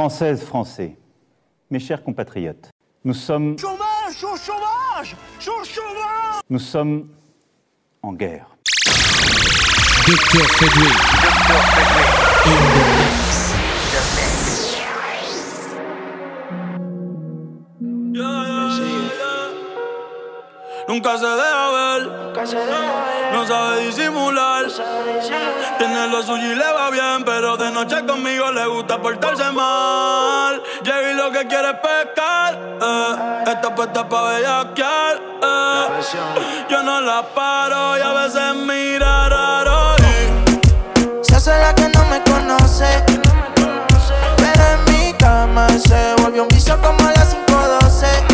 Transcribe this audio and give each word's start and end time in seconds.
Françaises, 0.00 0.42
Français, 0.42 0.96
mes 1.70 1.78
chers 1.78 2.02
compatriotes, 2.02 2.70
nous 3.04 3.12
sommes... 3.12 3.58
Chômage, 3.58 4.16
chômage, 4.18 5.14
chômage 5.38 6.40
Nous 6.48 6.58
sommes 6.58 7.10
en 8.02 8.14
guerre. 8.14 8.46
Dr. 10.06 10.40
Fedway. 10.56 10.88
In 12.46 12.56
the 12.72 13.29
Nunca 21.02 21.16
se 21.16 21.24
deja 21.24 21.70
ver, 21.70 22.02
no 23.32 23.46
sabe 23.46 23.86
disimular. 23.86 24.66
Tiene 25.78 26.08
lo 26.08 26.22
suyo 26.22 26.52
y 26.52 26.54
le 26.54 26.72
va 26.72 26.90
bien, 26.90 27.24
pero 27.24 27.56
de 27.56 27.70
noche 27.70 28.04
conmigo 28.04 28.52
le 28.52 28.66
gusta 28.66 29.00
portarse 29.00 29.50
mal. 29.50 30.62
Llega 30.82 31.10
y 31.10 31.14
lo 31.14 31.30
que 31.30 31.46
quiere 31.46 31.70
es 31.70 31.76
pescar, 31.76 32.54
eh. 32.82 33.44
Esta 33.46 33.74
puesta 33.74 34.06
pa' 34.06 34.22
bellaquear, 34.24 35.16
eh. 35.42 36.66
Yo 36.68 36.82
no 36.82 37.00
la 37.00 37.22
paro 37.22 37.96
y 37.96 38.02
a 38.02 38.12
veces 38.12 38.54
mira 38.56 39.30
raro. 39.30 39.96
y 40.00 41.24
Se 41.24 41.36
hace 41.36 41.58
la 41.58 41.74
que 41.74 41.88
no 41.88 42.04
me 42.10 42.22
conoce. 42.24 43.02
Pero 44.36 44.64
en 44.66 44.84
mi 44.92 45.14
cama 45.14 45.66
se 45.70 46.14
volvió 46.22 46.42
un 46.42 46.48
vicio 46.48 46.78
como 46.82 47.08
a 47.08 47.12
las 47.12 47.34
5.12. 47.34 48.29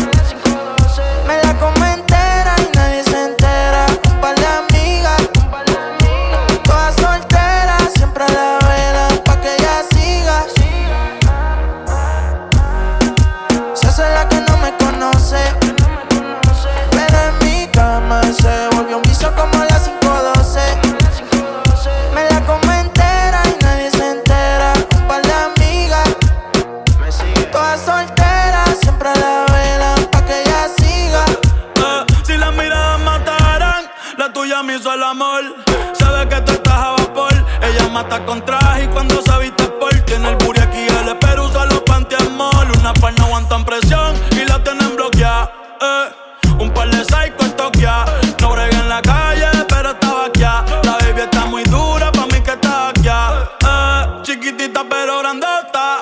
Con 38.25 38.43
traje 38.43 38.83
y 38.83 38.87
cuando 38.87 39.21
se 39.21 39.37
viste 39.37 39.63
por 39.79 39.93
tiene 40.01 40.29
el 40.29 40.35
booty 40.37 40.59
aquí 40.59 40.87
el 40.87 41.07
espero 41.07 41.45
usa 41.45 41.65
los 41.65 41.81
pantiamol. 41.81 42.71
Una 42.79 42.93
par 42.93 43.13
no 43.17 43.25
aguantan 43.25 43.63
presión 43.63 44.15
y 44.31 44.43
la 44.43 44.61
tienen 44.63 44.95
bloqueada. 44.95 45.51
Eh, 45.81 46.53
un 46.59 46.71
par 46.71 46.89
de 46.89 47.05
psycho 47.05 47.45
en 47.45 47.51
Tokia. 47.55 48.05
No 48.41 48.51
bregué 48.51 48.75
en 48.75 48.89
la 48.89 49.01
calle, 49.01 49.47
pero 49.69 49.91
estaba 49.91 50.25
aquí. 50.25 50.41
La 50.41 50.97
baby 50.99 51.21
está 51.21 51.45
muy 51.45 51.63
dura, 51.65 52.11
pa' 52.11 52.25
mí 52.25 52.41
que 52.41 52.51
está 52.51 52.89
aquí. 52.89 53.07
Eh, 53.07 54.21
chiquitita 54.23 54.83
pero 54.89 55.19
grandota. 55.19 55.99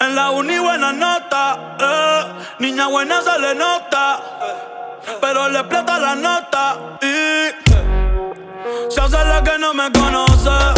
En 0.00 0.14
la 0.14 0.30
uni 0.30 0.58
buena 0.58 0.92
nota, 0.92 1.76
eh. 1.80 2.24
niña 2.58 2.88
buena 2.88 3.22
se 3.22 3.38
le 3.38 3.54
nota, 3.54 4.20
pero 5.20 5.48
le 5.48 5.60
explota 5.60 5.98
la 5.98 6.14
nota 6.14 6.76
y 7.00 7.50
se 8.90 9.00
hace 9.00 9.24
la 9.24 9.42
que 9.42 9.58
no 9.58 9.72
me 9.72 9.90
conoce. 9.92 10.73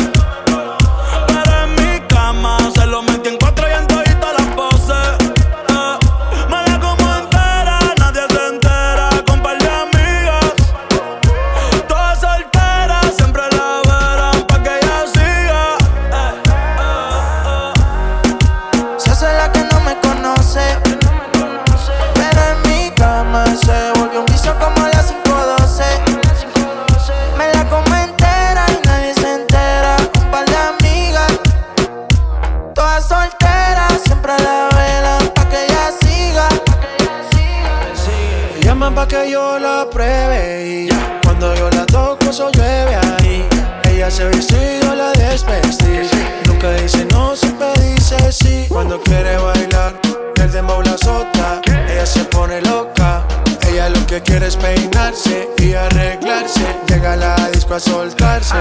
Cuando 48.76 49.00
quiere 49.00 49.38
bailar, 49.38 49.98
el 50.36 50.52
dembow 50.52 50.82
la 50.82 50.92
azota. 50.92 51.62
Ella 51.88 52.04
se 52.04 52.22
pone 52.26 52.60
loca. 52.60 53.26
Ella 53.66 53.88
lo 53.88 54.06
que 54.06 54.20
quiere 54.20 54.48
es 54.48 54.56
peinarse 54.56 55.48
y 55.56 55.72
arreglarse. 55.72 56.76
Llega 56.86 57.14
a 57.14 57.16
la 57.16 57.48
disco 57.52 57.72
a 57.72 57.80
soltarse. 57.80 58.54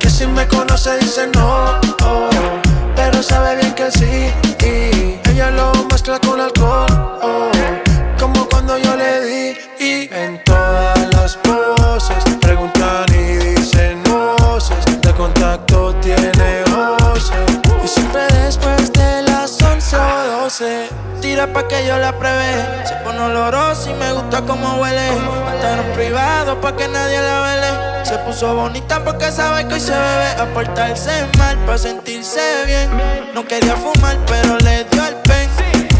Que 0.00 0.10
si 0.10 0.26
me 0.26 0.48
conoce 0.48 0.98
dice 0.98 1.28
no, 1.28 1.80
como 24.46 24.80
huele. 24.80 25.08
Estar 25.54 25.78
en 25.78 25.92
privado 25.92 26.60
pa' 26.60 26.76
que 26.76 26.88
nadie 26.88 27.20
la 27.20 27.40
vele. 27.40 28.04
Se 28.04 28.18
puso 28.18 28.54
bonita 28.54 29.02
porque 29.04 29.30
sabe 29.30 29.66
que 29.66 29.74
hoy 29.74 29.80
se 29.80 29.92
bebe. 29.92 30.30
A 30.40 30.46
portarse 30.54 31.26
mal 31.38 31.56
pa' 31.66 31.78
sentirse 31.78 32.40
bien. 32.66 32.90
No 33.34 33.46
quería 33.46 33.76
fumar, 33.76 34.16
pero 34.26 34.58
le 34.58 34.84
dio 34.84 35.06
el 35.06 35.14
pen. 35.16 35.48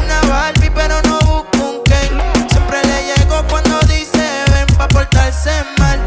Una 0.05 0.21
Barbie, 0.29 0.71
pero 0.71 1.01
no 1.03 1.19
busca 1.21 1.59
un 1.59 1.83
Ken. 1.85 2.49
Siempre 2.51 2.79
le 2.85 3.15
llego 3.15 3.43
cuando 3.49 3.79
dice 3.81 4.45
ven 4.53 4.67
pa' 4.77 4.89
portarse 4.89 5.53
mal. 5.79 5.99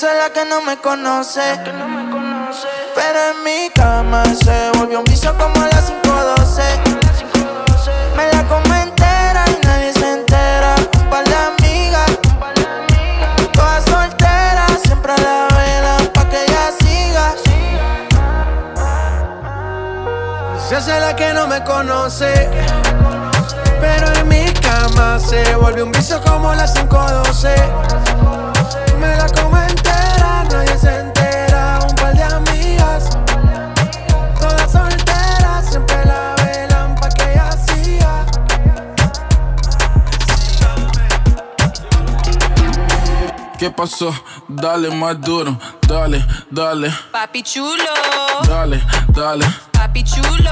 Que 0.00 0.06
se 0.06 0.12
hace 0.12 0.18
la 0.18 0.30
que 0.30 0.44
no 0.46 0.62
me 0.62 0.78
conoce. 0.78 1.60
Pero 2.94 3.18
en 3.32 3.44
mi 3.44 3.68
cama 3.74 4.24
se 4.24 4.70
volvió 4.78 5.00
un 5.00 5.04
vicio 5.04 5.36
como 5.36 5.60
a 5.60 5.66
las 5.66 5.92
5.12. 5.92 6.62
Me 8.16 8.32
la 8.32 8.42
como 8.48 8.74
entera 8.76 9.44
y 9.46 9.66
nadie 9.66 9.92
se 9.92 10.12
entera. 10.12 10.76
Un 11.02 11.10
par 11.10 11.24
de 11.24 11.36
amigas, 11.36 12.18
todas 13.52 13.84
solteras, 13.84 14.80
siempre 14.84 15.12
a 15.12 15.18
la 15.18 15.48
vela 15.54 15.96
pa' 16.14 16.28
que 16.30 16.44
ella 16.44 16.72
siga. 16.80 17.34
Se 20.66 20.76
hace 20.76 20.98
la 20.98 21.14
que 21.14 21.34
no 21.34 21.46
me 21.46 21.62
conoce 21.62 22.48
Pero 23.80 24.06
en 24.14 24.28
mi 24.28 24.50
cama 24.60 25.18
se 25.18 25.54
vuelve 25.56 25.82
un 25.82 25.92
vicio 25.92 26.22
como 26.22 26.54
las 26.54 26.74
5.12 26.74 27.54
Me 28.98 29.16
la 29.16 29.28
como 29.28 29.69
¿Qué 43.60 43.70
pasó? 43.70 44.10
Dale 44.48 44.88
más 44.90 45.20
duro, 45.20 45.54
dale, 45.86 46.24
dale, 46.50 46.90
Papi 47.12 47.42
chulo, 47.42 47.84
dale, 48.48 48.82
dale, 49.08 49.44
papi 49.70 50.02
chulo. 50.02 50.50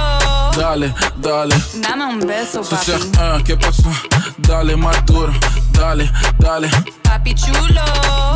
dale, 0.55 0.95
dale. 1.17 1.57
Dame 1.77 2.05
un 2.05 2.21
beso, 2.21 2.63
Sucia, 2.63 2.99
papi. 2.99 3.11
ah, 3.19 3.39
¿qué 3.43 3.57
pasó? 3.57 3.91
Dale 4.37 4.77
más 4.77 5.07
duro, 5.07 5.33
dale, 5.79 6.11
dale, 6.39 6.69
Papi 7.03 7.35
chulo, 7.35 7.83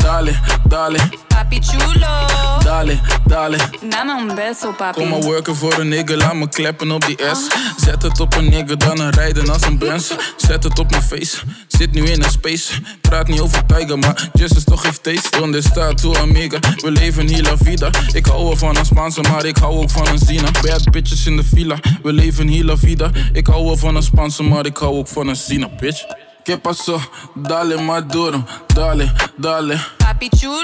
dale, 0.01 0.39
dale, 0.67 0.97
papi 1.27 1.59
chulo. 1.59 2.43
Dale, 2.63 2.99
dale. 3.25 3.57
Dame 3.89 4.13
un 4.13 4.35
beso, 4.35 4.71
papi. 4.71 4.99
Kom 4.99 5.09
maar 5.09 5.21
worken 5.21 5.55
voor 5.55 5.79
een 5.79 5.87
nigga, 5.87 6.15
laat 6.15 6.35
me 6.35 6.49
kleppen 6.49 6.91
op 6.91 7.05
die 7.05 7.17
S. 7.33 7.47
Zet 7.77 8.01
het 8.01 8.19
op 8.19 8.35
een 8.35 8.49
nigga, 8.49 8.75
dan 8.75 8.99
een 8.99 9.09
rijden 9.09 9.49
als 9.49 9.61
een 9.61 9.77
Benz. 9.77 10.11
Zet 10.37 10.63
het 10.63 10.79
op 10.79 10.89
mijn 10.89 11.03
face, 11.03 11.37
zit 11.67 11.91
nu 11.91 12.03
in 12.03 12.23
een 12.23 12.31
space. 12.31 12.73
Praat 13.01 13.27
niet 13.27 13.39
over 13.39 13.65
Tiger, 13.65 13.99
maar 13.99 14.29
just 14.33 14.55
is 14.55 14.63
toch 14.63 14.83
heeft 14.83 15.03
taste. 15.03 15.37
Donde 15.37 15.57
está 15.57 15.93
tu 15.93 16.15
amiga? 16.15 16.59
We 16.75 16.91
leven 16.91 17.27
hier 17.27 17.43
la 17.43 17.57
vida. 17.57 17.89
Ik 18.13 18.25
hou 18.25 18.43
wel 18.43 18.57
van 18.57 18.77
een 18.77 18.85
Spaanse, 18.85 19.21
maar 19.21 19.45
ik 19.45 19.57
hou 19.57 19.77
ook 19.77 19.89
van 19.89 20.07
een 20.07 20.19
Zina. 20.19 20.51
Bad 20.61 20.91
bitches 20.91 21.25
in 21.25 21.35
de 21.35 21.43
villa, 21.43 21.77
we 22.03 22.13
leven 22.13 22.47
hier 22.47 22.65
la 22.65 22.77
vida. 22.77 23.09
Ik 23.33 23.47
hou 23.47 23.65
wel 23.65 23.77
van 23.77 23.95
een 23.95 24.03
Spaanse, 24.03 24.43
maar 24.43 24.65
ik 24.65 24.77
hou 24.77 24.95
ook 24.95 25.07
van 25.07 25.27
een 25.27 25.35
Zina, 25.35 25.69
bitch. 25.79 26.05
¿Qué 26.45 26.57
pasó? 26.57 27.01
Dale 27.35 27.77
más 27.77 28.05
duro, 28.07 28.45
dale, 28.75 29.11
dale, 29.37 29.79
Papi 29.97 30.29
chulo. 30.29 30.61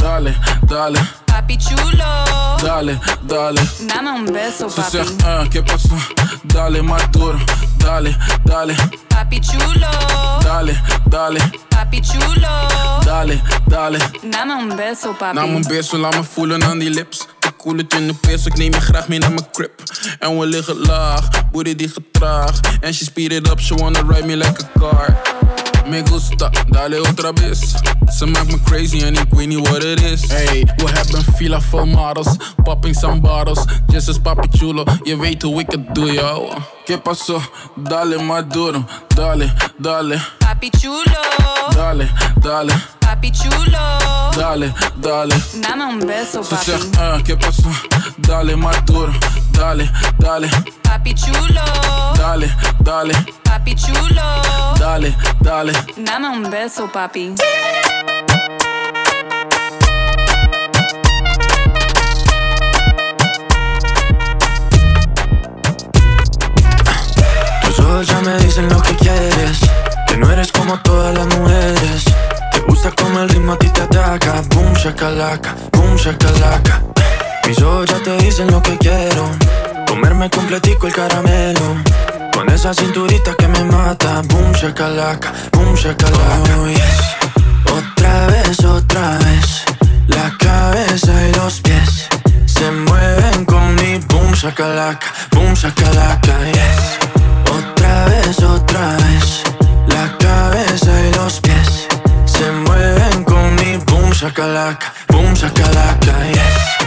dale, 0.00 0.36
dale, 0.62 1.00
Papi 1.26 1.58
chulo. 1.58 2.04
dale, 2.62 3.00
dale. 3.22 3.60
Dame 3.88 4.10
un 4.12 4.26
beso, 4.32 4.68
papi. 4.68 4.98
ah, 5.24 5.44
¿qué 5.50 5.62
pasó? 5.62 5.96
Dale 6.44 6.82
más 6.82 7.10
duro, 7.10 7.38
dale, 7.78 8.16
dale, 8.44 8.76
Papi 9.08 9.40
chulo. 9.40 9.88
dale, 10.44 10.80
dale, 11.06 11.40
Papi 11.70 12.00
chulo. 12.02 13.02
dale, 13.04 13.42
dale. 13.66 13.98
Dame 14.22 14.54
un 14.54 14.76
beso, 14.76 15.12
papi. 15.18 15.34
Nam 15.34 15.54
een 15.56 15.64
beso, 15.66 15.98
aan 16.62 16.78
die 16.78 16.90
lips. 16.90 17.26
Koel 17.60 17.76
het 17.76 17.94
in 17.94 18.06
de 18.06 18.32
ik 18.44 18.56
neem 18.56 18.72
je 18.72 18.80
graag 18.80 19.08
mee 19.08 19.18
naar 19.18 19.32
mijn 19.32 19.50
crib. 19.52 19.82
En 20.18 20.38
we 20.38 20.46
liggen 20.46 20.76
laag, 20.76 21.50
booty 21.50 21.74
die 21.74 21.88
getraag. 21.88 22.60
En 22.80 22.94
she 22.94 23.04
speed 23.04 23.32
it 23.32 23.50
up, 23.50 23.60
she 23.60 23.74
wanna 23.74 24.02
ride 24.08 24.26
me 24.26 24.36
like 24.36 24.64
a 24.64 24.78
car. 24.78 25.20
Me 25.88 26.02
gusta, 26.06 26.50
dale 26.68 27.00
otra 27.00 27.32
vez. 27.34 27.74
Ze 28.16 28.26
maakt 28.26 28.46
me 28.46 28.60
crazy 28.64 29.02
en 29.02 29.14
ik 29.14 29.26
weet 29.30 29.46
niet 29.46 29.68
wat 29.68 29.82
het 29.82 30.02
is. 30.02 30.28
Hey, 30.28 30.68
we 30.76 30.90
hebben 30.90 31.24
fila 31.34 31.60
vol 31.60 31.86
models, 31.86 32.36
popping 32.62 32.96
some 32.96 33.20
bottles. 33.20 33.64
Just 33.86 34.08
as 34.08 34.18
papi 34.18 34.48
chulo, 34.58 34.84
je 35.02 35.16
weet 35.16 35.42
hoe 35.42 35.60
ik 35.60 35.70
het 35.70 35.94
doe, 35.94 36.12
yo. 36.12 36.48
¿Qué 36.84 36.98
pasó? 36.98 37.40
Dale 37.74 38.22
más 38.22 38.44
duro, 38.48 38.84
dale, 39.14 39.52
dale, 39.78 40.20
Papi 40.38 40.70
chulo. 40.70 41.59
Dale, 41.80 42.08
dale, 42.36 42.72
Papi 42.98 43.30
chulo. 43.32 43.78
dale, 44.36 44.72
dale. 44.96 45.34
Dame 45.62 45.84
un 45.84 45.98
beso, 46.06 46.42
papi. 46.42 46.72
ah, 46.98 47.18
¿qué 47.24 47.36
pasó? 47.36 47.70
Dale 48.18 48.54
más 48.54 48.84
duro, 48.84 49.12
dale, 49.52 49.90
dale, 50.18 50.48
Papi 50.82 51.14
chulo. 51.14 51.62
dale, 52.18 52.54
dale, 52.80 53.14
Papi 53.42 53.74
chulo. 53.74 54.22
dale, 54.78 55.16
dale. 55.40 55.72
Dame 55.96 56.28
un 56.28 56.50
beso, 56.50 56.86
papi. 56.92 57.34
Tus 67.64 67.78
ojos 67.80 68.06
ya 68.06 68.20
me 68.20 68.36
dicen 68.38 68.68
lo 68.68 68.80
que 68.82 68.94
quieres 68.96 69.60
Que 70.06 70.16
no 70.16 70.30
eres 70.30 70.49
como 70.70 70.82
todas 70.82 71.14
las 71.14 71.26
mujeres. 71.36 72.04
Te 72.52 72.60
gusta 72.60 72.92
como 72.92 73.18
el 73.20 73.28
ritmo 73.28 73.54
a 73.54 73.58
ti 73.58 73.68
te 73.70 73.82
ataca. 73.82 74.40
Boom 74.54 74.72
shakalaka, 74.74 75.56
boom 75.72 75.96
shakalaka. 75.96 76.82
Mis 77.46 77.60
ojos 77.60 77.86
ya 77.86 77.98
te 77.98 78.16
dicen 78.18 78.50
lo 78.52 78.62
que 78.62 78.78
quiero. 78.78 79.28
Comerme 79.88 80.30
completico 80.30 80.86
el 80.86 80.92
caramelo. 80.92 81.76
Con 82.32 82.48
esa 82.50 82.72
cinturita 82.72 83.34
que 83.34 83.48
me 83.48 83.64
mata. 83.64 84.22
Boom 84.28 84.52
shakalaka, 84.52 85.32
boom 85.52 85.74
shakalaka. 85.74 86.56
Oh, 86.60 86.68
yes. 86.68 87.00
Otra 87.66 88.26
vez, 88.26 88.64
otra 88.64 89.18
vez. 89.18 89.64
La 90.06 90.36
cabeza 90.38 91.12
y 91.28 91.32
los 91.34 91.60
pies 91.60 92.08
Se 92.46 92.70
mueven 92.70 93.44
con 93.44 93.74
mi 93.76 93.98
boom 94.08 94.32
shakalaka, 94.34 95.06
boom 95.32 95.52
shakalaka, 95.54 96.34
yes. 96.44 96.98
Otra 97.50 98.04
vez, 98.06 98.38
otra 98.40 98.96
vez 98.96 99.59
La 99.94 100.16
cabeza 100.18 100.90
y 101.06 101.12
los 101.14 101.40
pies 101.40 101.86
Se 102.24 102.50
mueven 102.50 103.24
con 103.24 103.54
mi 103.56 103.76
boom 103.86 104.10
shakalaka 104.12 104.92
Boom 105.08 105.34
shakalaka, 105.34 106.12
yes 106.32 106.80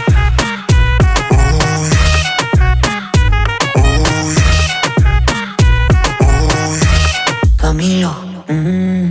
Camilo. 7.56 8.14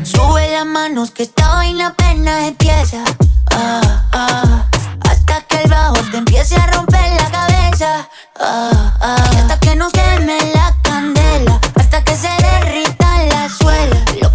Sube 0.03 0.51
las 0.51 0.65
manos 0.65 1.11
que 1.11 1.23
esta 1.23 1.47
vaina 1.55 1.87
apenas 1.87 2.43
empieza. 2.47 3.03
Ah, 3.51 4.05
ah, 4.11 4.65
hasta 5.09 5.41
que 5.41 5.63
el 5.63 5.69
bajo 5.69 5.97
te 6.11 6.17
empiece 6.17 6.55
a 6.55 6.67
romper 6.67 7.11
la 7.19 7.31
cabeza. 7.31 8.07
Ah, 8.39 8.93
ah, 9.01 9.29
hasta 9.37 9.59
que 9.59 9.75
no 9.75 9.89
queme 9.89 10.37
la 10.53 10.75
candela. 10.83 11.59
Hasta 11.75 12.03
que 12.03 12.15
se 12.15 12.29
derrita 12.29 12.82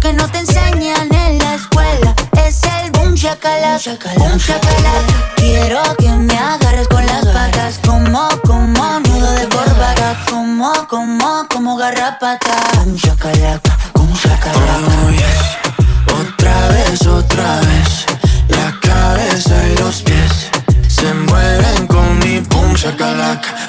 que 0.09 0.13
no 0.15 0.27
te 0.29 0.39
enseñan 0.39 1.13
en 1.13 1.37
la 1.37 1.55
escuela 1.55 2.15
es 2.45 2.61
el 2.63 2.91
boom 2.91 3.13
shakalaka. 3.13 4.13
Boom 4.17 4.37
shakalaka. 4.37 5.33
Quiero 5.35 5.81
que 5.97 6.09
me 6.09 6.35
agarres 6.35 6.87
con 6.87 7.05
las 7.05 7.25
patas. 7.25 7.79
Como, 7.85 8.27
como 8.43 8.99
nudo 9.01 9.31
de 9.33 9.47
corbata. 9.49 10.17
Como, 10.29 10.73
como, 10.87 11.47
como 11.53 11.75
garrapata. 11.75 12.55
Boom 12.75 12.95
shakalaka. 12.95 13.77
Boom 13.93 14.11
shakalaka. 14.13 14.93
Oh, 15.05 15.11
yes. 15.11 15.59
Otra 16.21 16.67
vez, 16.69 17.05
otra 17.05 17.59
vez 17.59 18.05
La 18.47 18.73
cabeza 18.81 19.55
y 19.67 19.77
los 19.77 20.01
pies 20.01 20.49
Se 20.87 21.13
mueven 21.13 21.87
con 21.87 22.17
mi 22.19 22.39
boom 22.39 22.73
shakalaka 22.73 23.68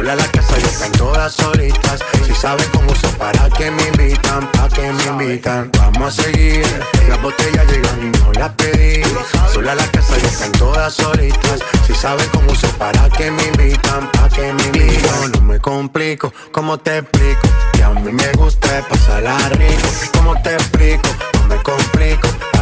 Sola 0.00 0.16
la 0.16 0.26
casa 0.28 0.56
ya 0.56 0.66
están 0.66 0.92
todas 0.92 1.34
solitas. 1.34 2.00
Si 2.26 2.34
saben 2.34 2.66
cómo 2.72 2.94
son, 2.94 3.12
para 3.16 3.50
que 3.50 3.70
me 3.70 3.86
invitan, 3.88 4.50
pa' 4.52 4.66
que 4.70 4.90
me 4.90 5.04
invitan. 5.04 5.70
Vamos 5.76 6.18
a 6.18 6.22
seguir, 6.22 6.64
las 7.06 7.20
botellas 7.20 7.66
llegan 7.66 8.00
y 8.06 8.18
no 8.18 8.32
las 8.32 8.48
pedí. 8.54 9.02
Sola 9.52 9.74
la 9.74 9.86
casa 9.88 10.16
ya 10.16 10.28
están 10.28 10.52
todas 10.52 10.94
solitas. 10.94 11.60
Si 11.86 11.92
saben 11.92 12.26
cómo 12.32 12.54
son, 12.54 12.70
para 12.78 13.10
que 13.10 13.30
me 13.30 13.42
invitan, 13.48 14.10
pa' 14.12 14.30
que 14.30 14.50
me 14.54 14.62
invitan. 14.68 15.32
No 15.32 15.42
me 15.42 15.60
complico, 15.60 16.32
¿cómo 16.50 16.78
te 16.78 16.96
explico? 16.96 17.46
Que 17.74 17.82
a 17.82 17.90
mí 17.90 18.10
me 18.10 18.32
gusta 18.38 18.82
pasarla 18.88 19.36
rico. 19.50 19.86
¿Cómo 20.14 20.40
te 20.40 20.54
explico? 20.54 21.10
No 21.42 21.46
me 21.48 21.62
complico. 21.62 22.49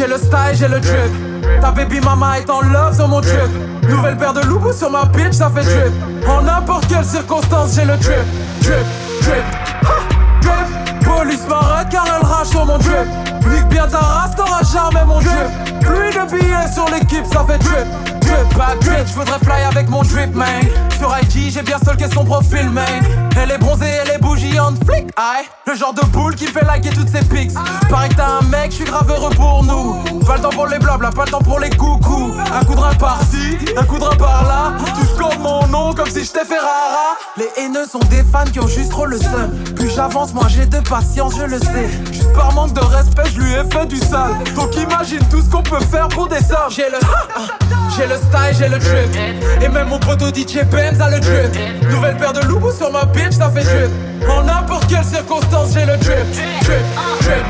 J'ai 0.00 0.06
le 0.06 0.16
style, 0.16 0.54
j'ai 0.54 0.66
le 0.68 0.80
drip. 0.80 1.60
Ta 1.60 1.72
baby 1.72 2.00
mama 2.00 2.38
est 2.38 2.48
en 2.48 2.62
love 2.62 2.96
sur 2.96 3.06
mon 3.06 3.20
drip. 3.20 3.50
Nouvelle 3.86 4.16
paire 4.16 4.32
de 4.32 4.40
loups 4.40 4.72
sur 4.72 4.88
ma 4.90 5.04
bitch, 5.04 5.34
ça 5.34 5.50
fait 5.54 5.60
drip. 5.60 5.92
En 6.26 6.40
n'importe 6.40 6.86
quelle 6.86 7.04
circonstance, 7.04 7.74
j'ai 7.74 7.84
le 7.84 7.98
drip. 7.98 8.24
Drip, 8.62 8.86
drip, 9.20 9.44
ha, 9.82 10.40
drip. 10.40 11.04
Police 11.04 11.46
m'arrête 11.46 11.88
car 11.90 12.06
elle 12.06 12.26
rage 12.26 12.46
sur 12.46 12.64
mon 12.64 12.78
drip. 12.78 13.06
Nique 13.46 13.68
bien 13.68 13.86
ta 13.86 13.98
race, 13.98 14.34
t'auras 14.34 14.62
jamais 14.62 15.04
mon 15.04 15.18
drip. 15.18 15.82
Pluie 15.82 16.14
de 16.14 16.30
billets 16.30 16.72
sur 16.72 16.86
l'équipe, 16.86 17.26
ça 17.30 17.44
fait 17.46 17.58
drip. 17.58 18.19
Drip, 18.30 18.56
back 18.56 18.78
drip, 18.80 19.06
j'voudrais 19.08 19.38
fly 19.40 19.62
avec 19.62 19.88
mon 19.88 20.02
drip, 20.02 20.34
man. 20.34 20.62
Sur 20.98 21.12
IG, 21.18 21.50
j'ai 21.52 21.62
bien 21.62 21.78
que 21.78 22.14
son 22.14 22.24
profil, 22.24 22.70
man. 22.70 22.86
Elle 23.36 23.50
est 23.50 23.58
bronzée, 23.58 23.86
elle 23.86 24.10
est 24.10 24.18
bouillante, 24.18 24.76
flic, 24.84 25.08
aïe. 25.16 25.46
Le 25.66 25.74
genre 25.74 25.94
de 25.94 26.04
boule 26.06 26.34
qui 26.34 26.46
fait 26.46 26.64
liker 26.64 26.90
toutes 26.90 27.08
ses 27.08 27.24
pics. 27.24 27.52
Pareil 27.88 28.10
que 28.10 28.16
t'as 28.16 28.38
un 28.38 28.42
mec, 28.42 28.70
j'suis 28.70 28.84
grave 28.84 29.10
heureux 29.10 29.30
pour 29.34 29.64
nous. 29.64 30.20
Pas 30.26 30.36
le 30.36 30.42
temps 30.42 30.50
pour 30.50 30.66
les 30.66 30.78
blabla, 30.78 31.10
pas 31.10 31.24
le 31.24 31.30
temps 31.30 31.40
pour 31.40 31.58
les 31.58 31.70
coucous. 31.70 32.32
Un 32.54 32.64
coup 32.64 32.74
de 32.74 32.80
rein 32.80 32.94
par-ci, 32.94 33.58
un 33.76 33.84
coup 33.84 33.98
de 33.98 34.04
rein 34.04 34.16
par-là. 34.16 34.74
Tu 34.98 35.06
scores 35.06 35.38
mon 35.38 35.66
nom 35.68 35.92
comme 35.94 36.08
si 36.08 36.24
j'étais 36.24 36.44
Ferrara. 36.44 37.16
Les 37.36 37.48
haineux 37.56 37.86
sont 37.86 38.00
des 38.10 38.22
fans 38.22 38.44
qui 38.44 38.60
ont 38.60 38.68
juste 38.68 38.90
trop 38.90 39.06
le 39.06 39.18
seum. 39.18 39.50
Plus 39.74 39.90
j'avance, 39.90 40.34
moins 40.34 40.48
j'ai 40.48 40.66
de 40.66 40.78
patience, 40.80 41.34
je 41.36 41.44
le 41.44 41.58
sais. 41.58 41.88
Juste 42.12 42.32
par 42.34 42.52
manque 42.52 42.74
de 42.74 42.80
respect, 42.80 43.24
je 43.34 43.40
lui 43.40 43.52
ai 43.52 43.64
fait 43.70 43.86
du 43.86 43.98
sale. 43.98 44.34
Donc 44.54 44.74
imagine 44.76 45.20
tout 45.30 45.40
ce 45.40 45.48
qu'on 45.48 45.62
peut 45.62 45.80
faire 45.80 46.08
pour 46.08 46.28
des 46.28 46.40
sommes. 46.40 46.70
J'ai 46.70 46.90
le, 46.90 46.98
j'ai 47.96 48.06
le 48.06 48.16
style, 48.20 48.56
j'ai 48.58 48.68
le 48.68 48.78
drip. 48.78 49.62
Et 49.62 49.68
même 49.68 49.88
mon 49.88 49.98
poteau 49.98 50.28
DJ 50.28 50.64
Benz 50.70 51.00
a 51.00 51.10
le 51.10 51.20
drip. 51.20 51.56
Nouvelle 51.90 52.16
paire 52.16 52.32
de 52.32 52.40
loups 52.46 52.72
sur 52.72 52.90
ma 52.90 53.04
bitch, 53.04 53.32
ça 53.32 53.50
fait 53.50 53.64
drip. 53.64 53.90
En 54.28 54.42
n'importe 54.44 54.86
quelle 54.86 55.04
circonstance, 55.04 55.72
j'ai 55.74 55.86
le 55.86 55.96
drip. 55.96 56.26
Drip, 56.62 56.84
drip, 57.20 57.46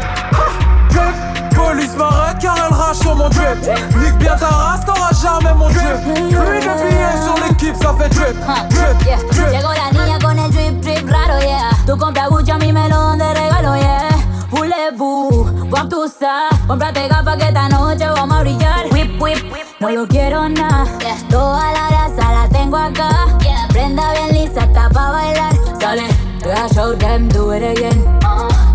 drip. 0.91 1.15
Police 1.55 1.95
m'arrête 1.97 2.39
car 2.41 2.57
elle 2.57 2.75
rage 2.75 2.97
sur 2.97 3.15
mon 3.15 3.29
drip. 3.29 3.59
Nique 4.01 4.17
bien 4.19 4.37
ta 4.37 4.47
race, 4.47 4.85
t'auras 4.87 5.11
jamais 5.21 5.55
mon 5.55 5.69
drip. 5.69 6.01
Pluie 6.05 6.61
de 6.61 6.73
billets 6.89 7.21
sur 7.23 7.37
l'équipe, 7.45 7.77
ça 7.83 7.95
fait 7.99 8.09
drip. 8.09 8.37
Drip, 8.71 9.29
drip. 9.31 9.53
Llegó 9.53 9.73
la 9.73 9.91
niña 9.93 10.19
con 10.19 10.39
el 10.39 10.51
drip 10.51 10.81
drip 10.81 11.11
raro, 11.11 11.39
yeah. 11.41 11.71
Tu 11.87 11.97
compras 11.97 12.29
Gucci, 12.31 12.51
a 12.51 12.59
mí 12.59 12.73
me 12.73 12.89
lo 12.89 12.97
dan 12.97 13.19
de 13.19 13.25
regalo, 13.25 13.75
yeah. 13.77 14.09
Voulez-vous 14.51 15.47
voir 15.69 15.89
tout 15.89 16.09
ça? 16.09 16.49
Comprate 16.67 17.09
gafas 17.09 17.37
que 17.37 17.45
esta 17.45 17.69
noche 17.69 18.05
vamos 18.17 18.37
a 18.37 18.41
brillar. 18.41 18.85
Whip, 19.21 19.37
no 19.81 19.91
lo 19.91 20.07
quiero 20.09 20.49
nada. 20.49 20.87
Toda 21.29 21.73
la 21.73 21.89
grasa 21.91 22.33
la 22.33 22.49
tengo 22.49 22.79
acá. 22.79 23.27
Prenda 23.69 24.13
bien 24.13 24.33
lisa, 24.33 24.65
está 24.65 24.89
pa' 24.89 25.11
bailar. 25.13 25.53
Sale, 25.79 26.05
voy 26.43 26.53
a 26.53 26.69
show 26.73 26.97
them, 26.97 27.29
do 27.29 27.53
it 27.55 27.63
again. 27.63 28.03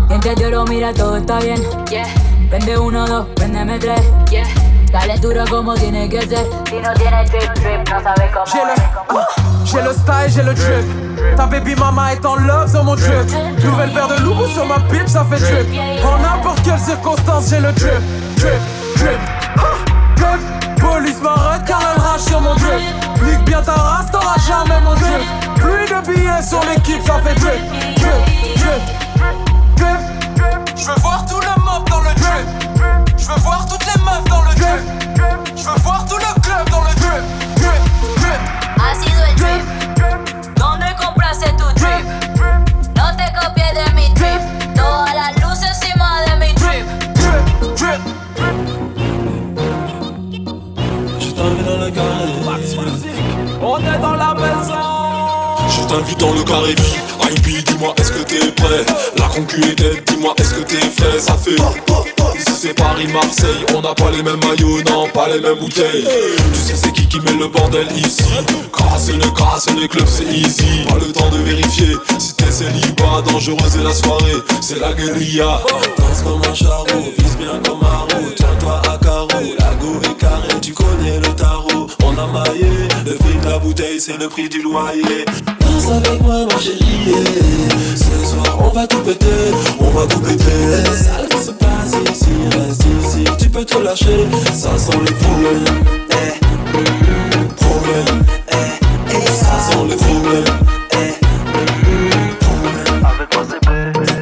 Mientras 0.08 0.36
lloro, 0.36 0.64
mira, 0.64 0.94
todo 0.94 1.16
está 1.16 1.40
bien. 1.40 1.60
Prende 2.48 2.78
uno, 2.78 3.06
dos, 3.08 3.26
préndeme 3.34 3.78
tres. 3.80 4.00
Dale 4.92 5.18
duro 5.18 5.44
como 5.50 5.74
tiene 5.74 6.08
que 6.08 6.22
ser. 6.22 6.46
Si 6.68 6.76
no 6.76 6.94
tienes 6.94 7.30
drip, 7.30 7.52
drip, 7.54 7.88
no 7.90 8.02
sabes 8.02 8.30
cómo 8.32 8.46
J'ai 8.46 8.64
le, 8.64 8.72
ah, 9.08 9.26
j'ai 9.64 9.82
le 9.82 9.92
style, 9.92 10.30
j'ai 10.30 10.42
le 10.44 10.54
drip. 10.54 11.36
Ta 11.36 11.46
baby 11.46 11.74
mama 11.74 12.12
est 12.12 12.24
en 12.24 12.36
love 12.36 12.70
sur 12.70 12.84
mon 12.84 12.94
drip. 12.94 13.26
Nouvelle 13.64 13.92
paire 13.92 14.08
de 14.08 14.22
loups 14.22 14.46
sur 14.54 14.64
ma 14.64 14.78
bitch, 14.78 15.08
ça 15.08 15.24
fait 15.24 15.40
drip. 15.40 16.04
En 16.04 16.18
n'importe 16.18 16.62
quelle 16.62 16.78
circonstance, 16.78 17.50
j'ai 17.50 17.58
le 17.60 17.72
drip. 17.72 18.00
Drip, 18.36 18.60
drip, 18.96 19.20
rage 22.16 22.24
sur 22.24 22.40
mon 22.40 22.54
drip. 22.54 22.80
Nique 23.22 23.44
bien 23.44 23.62
ta 23.62 23.72
race, 23.72 24.10
t'auras 24.10 24.38
jamais 24.46 24.80
mon 24.80 24.94
drip. 24.94 25.22
Pluie 25.56 25.86
de 25.86 26.06
billets 26.06 26.42
sur 26.42 26.60
l'équipe, 26.64 27.02
ça 27.06 27.20
fait 27.24 27.34
drip. 27.34 27.60
Drip, 27.96 28.22
drip, 28.56 28.82
drip. 29.76 30.76
Je 30.76 30.86
veux 30.86 31.00
voir 31.00 31.24
tout 31.26 31.40
le 31.40 31.62
mob 31.62 31.88
dans 31.88 32.00
le 32.00 32.14
drip. 32.14 33.16
Je 33.16 33.26
veux 33.26 33.40
voir 33.40 33.66
toutes 33.66 33.84
les 33.86 34.00
meufs 34.02 34.24
dans 34.24 34.42
le 34.42 34.54
drip. 34.54 35.56
Je 35.56 35.62
veux 35.62 35.78
voir 35.82 36.04
tout 36.06 36.16
le 36.16 36.40
club 36.40 36.68
dans 36.70 36.82
le 36.82 36.94
drip. 36.94 37.24
Drip, 37.56 37.82
drip. 38.16 38.40
Ha 38.78 38.94
sido 38.94 39.22
el 39.24 39.36
drip. 39.36 40.54
¿Dónde 40.56 40.86
compraste 40.98 41.54
tu 41.56 41.80
drip? 41.80 42.25
T'invite 55.96 56.20
dans 56.20 56.32
le 56.32 56.42
carré 56.42 56.74
vie. 56.74 56.96
IB, 57.36 57.62
dis-moi, 57.64 57.94
est-ce 57.98 58.12
que 58.12 58.22
t'es 58.22 58.52
prêt? 58.52 58.84
La 59.16 59.26
concu 59.26 59.60
est 59.62 60.10
dis-moi, 60.10 60.34
est-ce 60.38 60.54
que 60.54 60.60
t'es 60.60 60.76
fait 60.76 61.18
Ça 61.18 61.34
fait. 61.34 61.56
c'est 62.54 62.74
Paris-Marseille. 62.74 63.64
On 63.74 63.80
n'a 63.80 63.94
pas 63.94 64.10
les 64.10 64.22
mêmes 64.22 64.40
maillots, 64.46 64.82
non, 64.90 65.08
pas 65.08 65.28
les 65.28 65.40
mêmes 65.40 65.58
bouteilles. 65.58 66.06
Tu 66.52 66.60
sais, 66.60 66.76
c'est 66.76 66.92
qui 66.92 67.06
qui 67.08 67.20
met 67.20 67.32
le 67.32 67.48
bordel 67.48 67.86
ici? 67.96 68.24
Grâce 68.72 69.08
le 69.08 69.30
grâce 69.30 69.66
les 69.78 69.88
clubs, 69.88 70.06
c'est 70.06 70.24
easy. 70.24 70.84
Pas 70.88 70.96
le 70.96 71.12
temps 71.12 71.30
de 71.30 71.38
vérifier 71.38 71.96
si 72.18 72.34
t'es 72.34 72.50
célibat. 72.50 73.22
Dangereuse 73.30 73.76
est 73.76 73.84
la 73.84 73.94
soirée, 73.94 74.36
c'est 74.60 74.78
la 74.78 74.92
guérilla. 74.92 75.62
Danse 75.98 76.22
comme 76.22 76.42
un 76.50 76.54
charreau, 76.54 76.86
vise 77.18 77.36
bien 77.38 77.58
comme 77.64 77.82
un 77.82 78.14
roux. 78.14 78.32
Tiens-toi 78.36 78.82
la 79.32 79.74
go 79.74 80.00
est 80.02 80.16
carré, 80.18 80.60
tu 80.60 80.72
connais 80.72 81.18
le 81.18 81.34
tarot. 81.34 81.86
On 82.04 82.10
a 82.18 82.26
maillé, 82.26 82.70
le 83.04 83.14
prix 83.14 83.38
de 83.42 83.46
la 83.48 83.58
bouteille, 83.58 84.00
c'est 84.00 84.18
le 84.18 84.28
prix 84.28 84.48
du 84.48 84.62
loyer. 84.62 85.24
Danse 85.60 85.90
avec 85.90 86.20
moi, 86.22 86.46
ma 86.46 86.58
chérie. 86.58 87.14
Ce 87.94 88.26
soir, 88.26 88.58
on 88.60 88.68
va 88.70 88.86
tout 88.86 88.98
péter, 88.98 89.26
on 89.80 89.90
va 89.90 90.06
tout 90.06 90.20
péter. 90.20 90.84
Sale 90.94 91.28
qui 91.28 91.38
se 91.38 91.50
passe 91.52 91.94
ici, 92.12 92.32
reste 92.50 92.84
ici. 93.04 93.24
Tu 93.38 93.48
peux 93.48 93.64
te 93.64 93.78
lâcher, 93.78 94.26
ça 94.52 94.76
sent 94.78 94.98
les 95.06 95.12
problèmes. 95.14 95.64
Eh, 96.10 96.38
problème. 97.56 98.24
Eh, 98.52 98.54
eh, 99.10 99.26
ça 99.26 99.58
sent 99.70 99.84
les 99.88 99.96
problèmes. 99.96 100.44
Eh. 100.92 101.14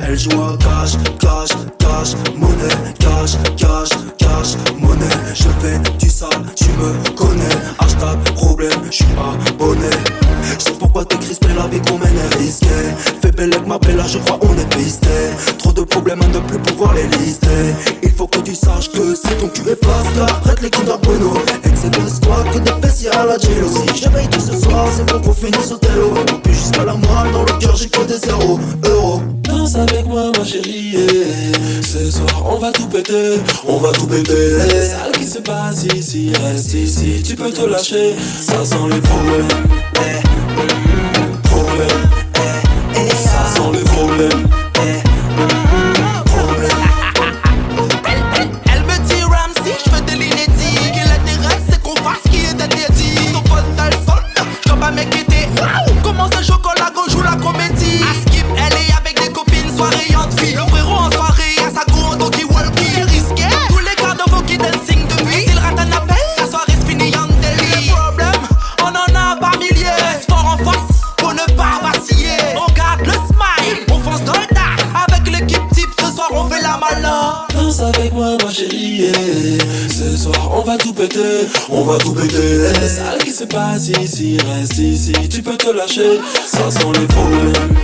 Elle 0.07 0.19
joue 0.19 0.43
à 0.43 0.57
cash, 0.59 0.93
cash, 1.19 1.51
cash, 1.79 2.15
monnaie, 2.37 2.69
cash, 2.99 3.37
cash, 3.57 3.89
cash, 4.35 4.55
monnaie. 4.81 5.05
Je 5.35 5.49
fais 5.61 5.79
du 5.99 6.11
sale, 6.11 6.45
tu 6.55 6.67
me 6.79 7.17
connais. 7.17 7.57
Hashtag 7.79 8.19
problème, 8.35 8.71
je 8.91 8.97
suis 8.97 9.07
abonné. 9.49 9.91
Je 10.59 10.65
sais 10.65 10.73
pourquoi 10.79 11.05
t'es 11.05 11.17
crispé, 11.17 11.49
la 11.57 11.67
vie 11.67 11.81
qu'on 11.81 11.99
mène 11.99 12.17
est 12.17 12.37
risquée. 12.37 12.67
Fais 13.23 13.33
belle 13.33 13.55
avec 13.55 13.67
ma 13.67 13.79
bella, 13.79 14.05
je 14.07 14.19
crois 14.19 14.39
on 14.43 14.55
est 14.59 14.77
pisté. 14.77 15.09
Trop 15.59 15.73
de 15.73 15.83
problèmes 15.83 16.23
à 16.23 16.29
ne 16.29 16.41
plus 16.41 16.59
pouvoir 16.59 16.95
les 16.95 17.07
lister. 17.19 17.75
Il 18.03 18.11
faut 18.11 18.27
que 18.27 18.41
tu 18.41 18.55
saches 18.55 18.91
que 18.91 19.15
si 19.15 19.35
ton 19.39 19.49
cul 19.49 19.69
est 19.71 19.77
pasta, 19.77 20.27
prête 20.43 20.61
les 20.63 20.71
Kinder 20.71 20.99
Bueno. 21.03 21.35
Excelle-toi 21.65 22.45
que 22.53 22.59
des 22.59 22.87
fessiers 22.87 23.11
à 23.11 23.25
la 23.25 23.39
jello. 23.39 23.69
Si 23.69 24.03
je 24.03 24.09
paye 24.09 24.29
tout 24.29 24.41
ce 24.41 24.59
soir, 24.61 24.87
c'est 24.95 25.07
pour 25.07 25.21
qu'on 25.21 25.33
finisse 25.33 25.73
au 25.73 25.77
télo. 25.77 26.13
Puis 26.43 26.55
jusqu'à 26.55 26.85
la 26.85 26.95
moelle, 26.95 27.33
dans 27.33 27.43
le 27.43 27.59
cœur 27.59 27.77
j'ai 27.77 27.89
que 27.89 28.03
des 28.03 28.19
zéros 28.19 28.59
euros. 28.87 29.23
Danse 29.43 29.77
avec 29.77 30.07
moi, 30.07 30.31
ma 30.37 30.45
chérie. 30.45 30.97
Ce 31.83 32.11
soir, 32.11 32.43
on 32.47 32.59
va 32.59 32.73
tout 32.73 32.87
péter, 32.87 33.39
on 33.67 33.79
va 33.79 33.93
tout 33.93 34.07
péter. 34.07 34.24
Sale 34.27 35.13
qui 35.13 35.27
se 35.27 35.39
passe 35.39 35.85
ici, 35.95 36.33
reste 36.43 36.75
ici. 36.75 37.23
Tu 37.23 37.37
peux 37.37 37.51
te 37.51 37.63
lâcher, 37.63 38.15
ça 38.41 38.65
sent 38.65 38.77
les 38.91 39.01
problèmes. 39.01 39.49
Eh, 39.97 40.34
passe 83.85 84.03
ici, 84.03 84.39
reste 84.47 84.79
ici. 84.79 85.13
Tu 85.29 85.43
peux 85.43 85.57
te 85.57 85.71
lâcher, 85.71 86.21
ça 86.47 86.71
sent 86.71 86.93
les 86.99 87.07
problèmes. 87.07 87.84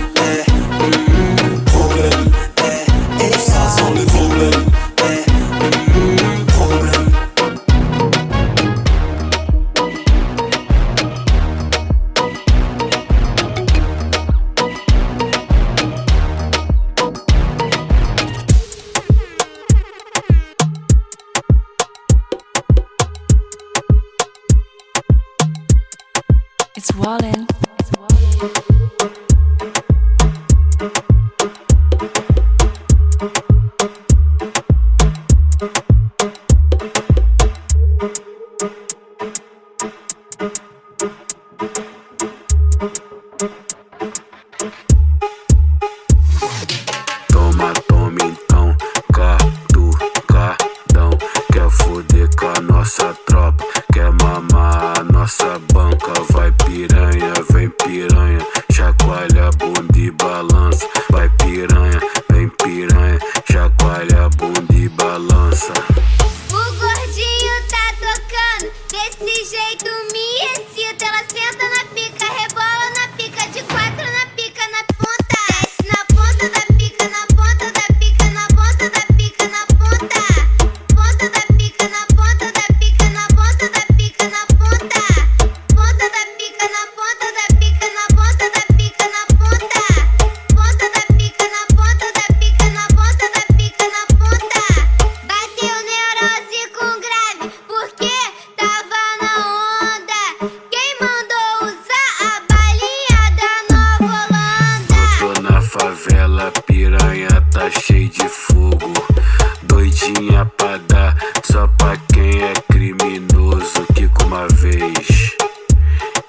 Só 111.51 111.67
pra 111.67 111.97
quem 112.13 112.43
é 112.43 112.53
criminoso. 112.71 113.85
Kika 113.93 114.25
uma 114.25 114.47
vez, 114.47 115.35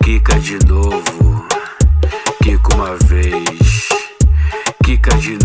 Kika 0.02 0.38
de 0.40 0.58
novo. 0.66 1.46
Kika 2.42 2.74
uma 2.74 2.96
vez, 2.96 3.88
Kika 4.84 5.16
de 5.18 5.32
novo. 5.34 5.41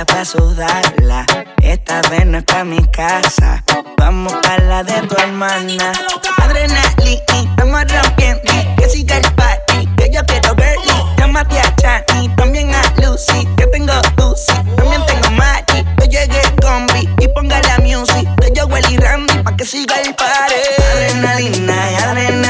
lista 0.00 0.04
pa' 0.04 0.24
sudarla. 0.24 1.26
Esta 1.62 2.00
vez 2.10 2.26
no 2.26 2.38
es 2.38 2.44
pa' 2.44 2.64
mi 2.64 2.82
casa, 2.88 3.62
vamos 3.98 4.32
pa' 4.42 4.58
la 4.58 4.82
de 4.82 5.00
tu 5.02 5.16
hermana. 5.16 5.92
Adrenalina, 6.38 7.20
estamos 7.28 7.84
rompiendo, 7.92 8.52
que 8.76 8.88
siga 8.88 9.16
el 9.16 9.34
party, 9.34 9.88
que 9.96 10.10
yo 10.12 10.20
quiero 10.26 10.54
girly. 10.56 11.16
Llámate 11.18 11.60
a 11.60 11.74
Chani, 11.76 12.28
también 12.36 12.74
a 12.74 12.82
Lucy, 13.00 13.46
que 13.56 13.66
tengo 13.68 13.92
Lucy, 14.16 14.52
también 14.76 15.04
tengo 15.06 15.30
Maggie. 15.32 15.84
Yo 15.98 16.06
llegué 16.06 16.42
con 16.62 16.86
B 16.88 17.08
y 17.18 17.28
ponga 17.28 17.60
la 17.62 17.78
music, 17.78 18.28
que 18.40 18.52
yo 18.54 18.66
Willy 18.66 18.96
Randy, 18.96 19.42
pa' 19.42 19.56
que 19.56 19.64
siga 19.64 19.96
el 20.00 20.14
party. 20.14 20.54
Adrenalina, 20.92 21.74
adrenalina. 21.98 22.49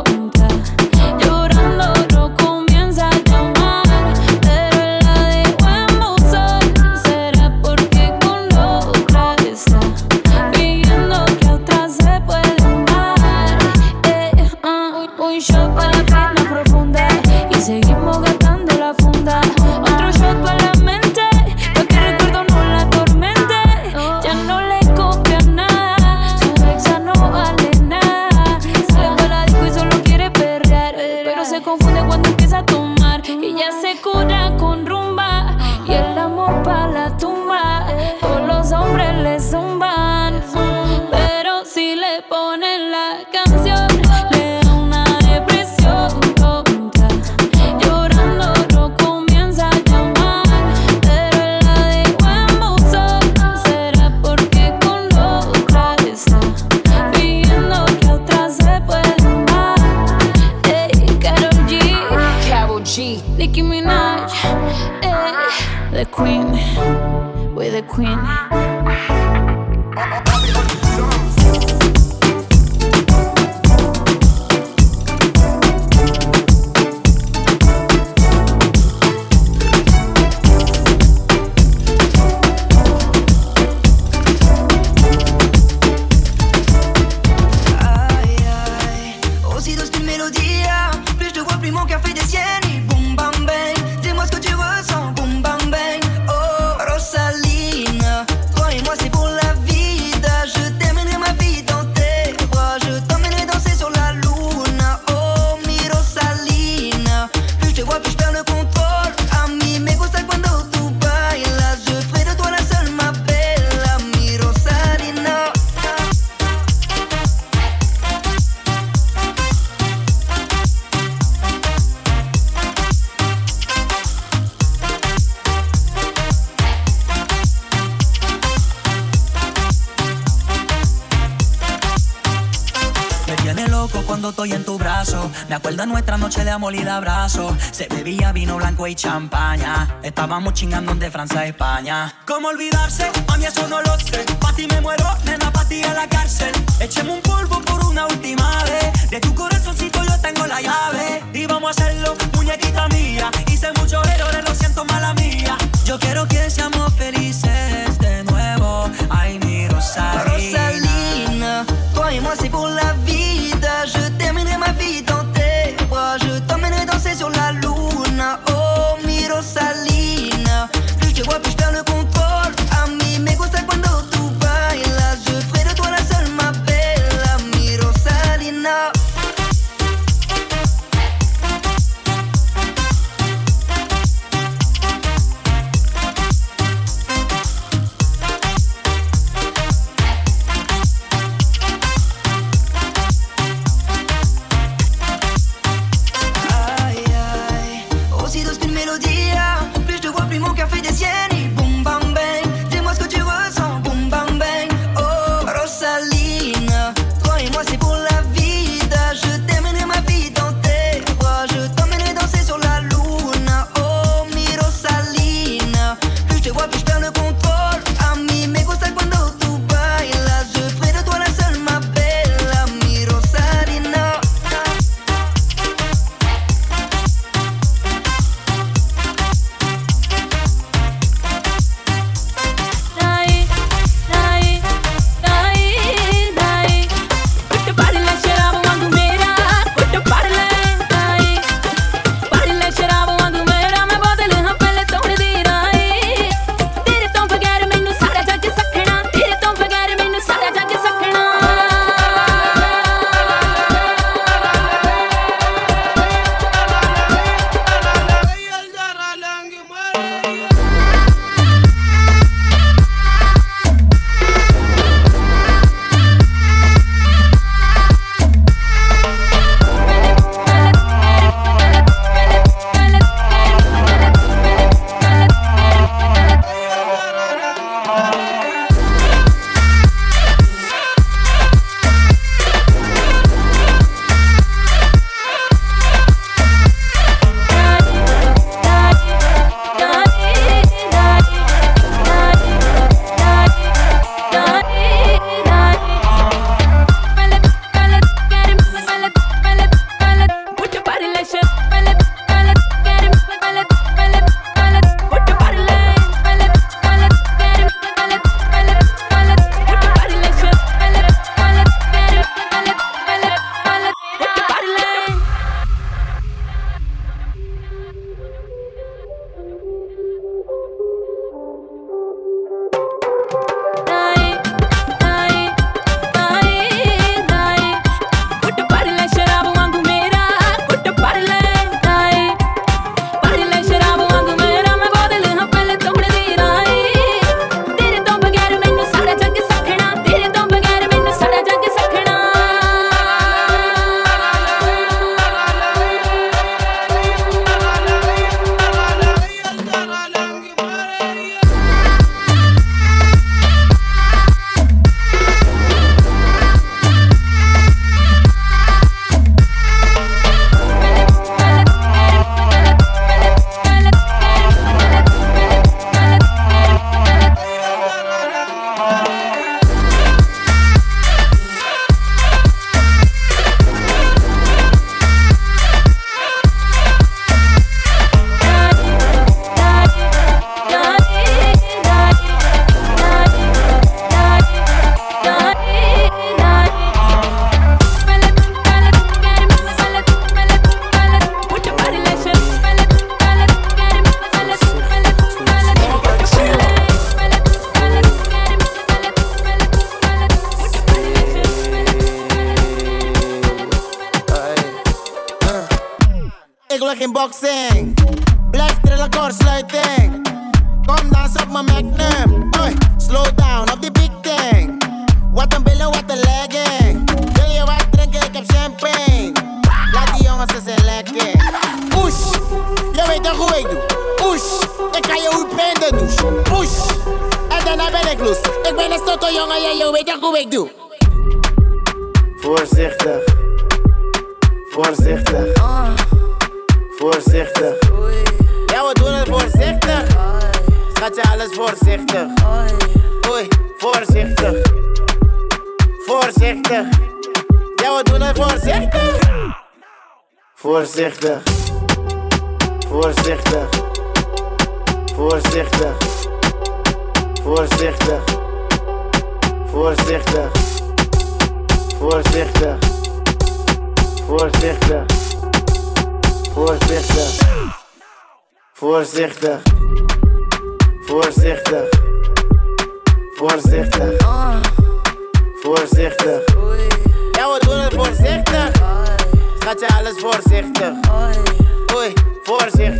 Se 137.71 137.87
bebía 137.87 138.31
vino 138.31 138.57
blanco 138.57 138.85
y 138.85 138.93
champaña. 138.93 139.97
Estábamos 140.03 140.53
chingando 140.53 140.93
de 140.93 141.09
Francia 141.09 141.39
a 141.39 141.45
España. 141.47 142.13
¿Cómo 142.27 142.49
olvidarse? 142.49 143.09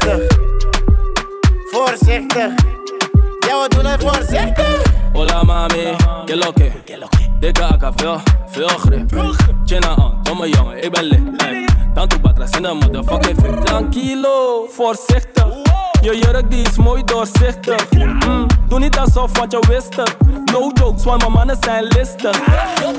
Voorzichtig. 0.01 0.37
Voorzichtig. 1.71 2.53
Ja, 3.47 3.61
we 3.61 3.67
doen 3.69 3.85
het 3.85 4.03
voorzichtig. 4.03 4.81
Hola 5.13 5.43
mami, 5.43 5.95
que 6.25 6.35
lo 6.35 6.51
que? 6.51 6.71
Dikke 7.39 7.63
akka, 7.63 7.91
veel, 7.95 8.21
veel 8.47 8.67
grip 8.67 9.35
Chin 9.65 9.85
aan, 9.85 10.19
domme 10.23 10.49
jongen, 10.49 10.83
ik 10.83 10.91
ben 10.91 11.03
lit 11.03 11.41
ey. 11.41 11.67
Dan 11.93 12.07
toe 12.07 12.19
batras 12.19 12.49
in 12.49 12.61
de 12.61 12.73
motherfucking 12.73 13.39
fit 13.41 13.65
Tranquilo, 13.65 14.67
voorzichtig 14.69 15.45
Je 16.01 16.17
jurk 16.17 16.51
die 16.51 16.67
is 16.67 16.77
mooi 16.77 17.03
doorzichtig 17.03 17.89
mm, 17.91 18.47
Doe 18.67 18.79
niet 18.79 18.97
alsof, 18.97 19.37
want 19.37 19.51
je 19.51 19.59
wist 19.67 19.95
het 19.95 20.15
No 20.51 20.71
jokes, 20.73 21.03
want 21.03 21.21
mijn 21.21 21.31
mannen 21.31 21.57
zijn 21.59 21.83
listig 21.83 22.39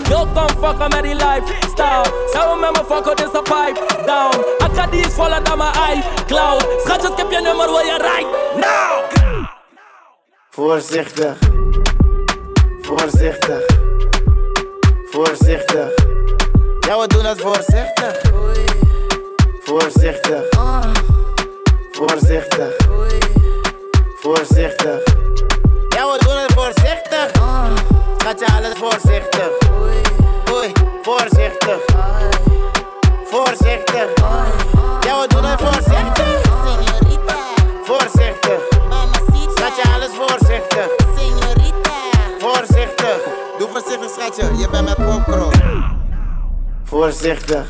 Yo, 0.08 0.26
kom 0.34 0.48
fucken 0.48 0.90
met 0.90 1.02
die 1.02 1.14
lifestyle 1.14 2.04
Zou 2.32 2.60
met 2.60 2.70
me 2.72 2.84
fucken, 2.94 3.16
dit 3.16 3.26
is 3.26 3.38
een 3.38 3.42
pipe 3.42 4.02
down 4.06 4.44
Akka 4.58 4.86
die 4.86 5.00
is 5.00 5.12
voller 5.12 5.44
dan 5.44 5.58
mijn 5.58 5.72
iCloud 5.72 6.66
Schatjes, 6.84 7.10
ik 7.10 7.16
heb 7.16 7.30
je 7.30 7.40
nummer, 7.40 7.66
wil 7.66 7.78
je 7.78 7.98
right 8.00 8.26
now? 8.54 9.12
Voorzichtig. 10.54 11.38
Voorzichtig. 12.82 13.66
Voorzichtig. 15.10 15.94
Ja, 16.80 17.00
we 17.00 17.06
doen 17.06 17.24
het 17.24 17.40
voorzichtig. 17.40 18.20
Voorzichtig. 19.64 20.48
Voorzichtig. 22.06 22.76
Voorzichtig. 24.20 25.02
Ja, 25.88 26.06
we 26.12 26.18
doen 26.24 26.36
het 26.36 26.52
voorzichtig. 26.52 27.30
Schatje, 28.16 28.46
alles 28.56 28.72
voorzichtig. 28.78 29.48
Oei, 30.52 30.72
voorzichtig. 31.02 31.78
Voorzichtig. 33.24 34.06
Ja, 35.00 35.20
we 35.20 35.26
doen 35.28 35.44
het 35.44 35.60
voorzichtig. 35.60 36.40
Voorzichtig. 37.82 38.60
Schatje, 39.54 39.82
alles 39.94 40.10
voorzichtig. 40.14 40.86
Voorzichtig. 42.38 43.16
Doe 43.58 43.68
voorzichtig, 43.72 44.10
schatje. 44.10 44.56
Je 44.58 44.68
bent 44.70 44.84
met 44.84 44.96
popcorn. 44.96 45.50
Voorzichtig. 46.84 47.66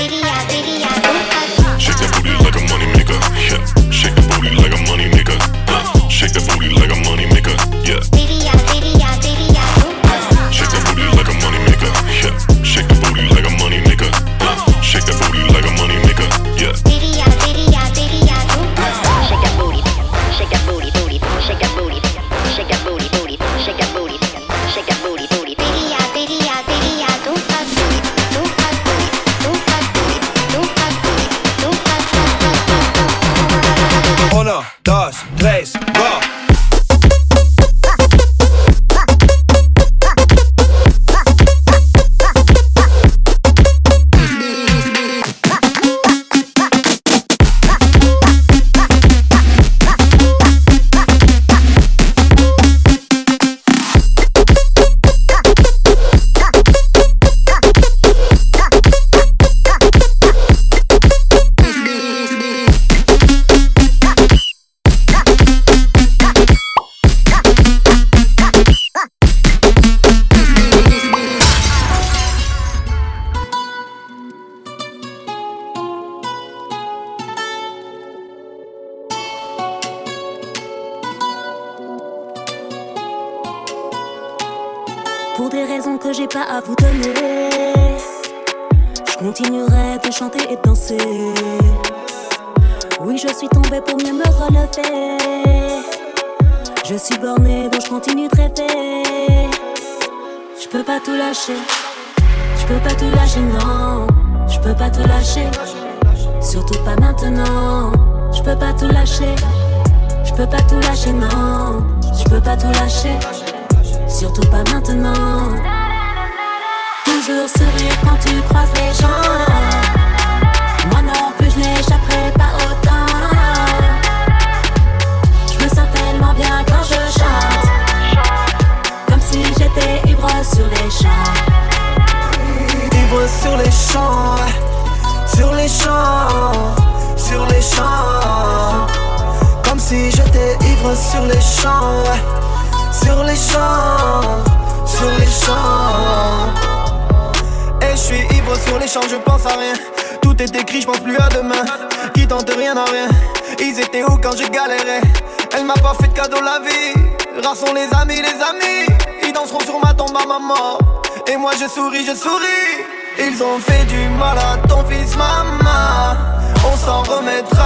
Shake 0.00 0.22
that 0.22 0.48
booty 2.16 2.32
like 2.40 2.56
a 2.56 2.60
money 2.72 2.86
maker. 2.96 3.20
Yeah. 3.36 3.90
Shake 3.90 4.14
the 4.14 4.22
booty 4.32 4.56
like 4.56 4.72
a 4.72 4.80
money 4.88 5.08
maker. 5.08 5.36
Uh, 5.68 6.08
shake 6.08 6.32
the 6.32 6.40
booty. 6.40 6.59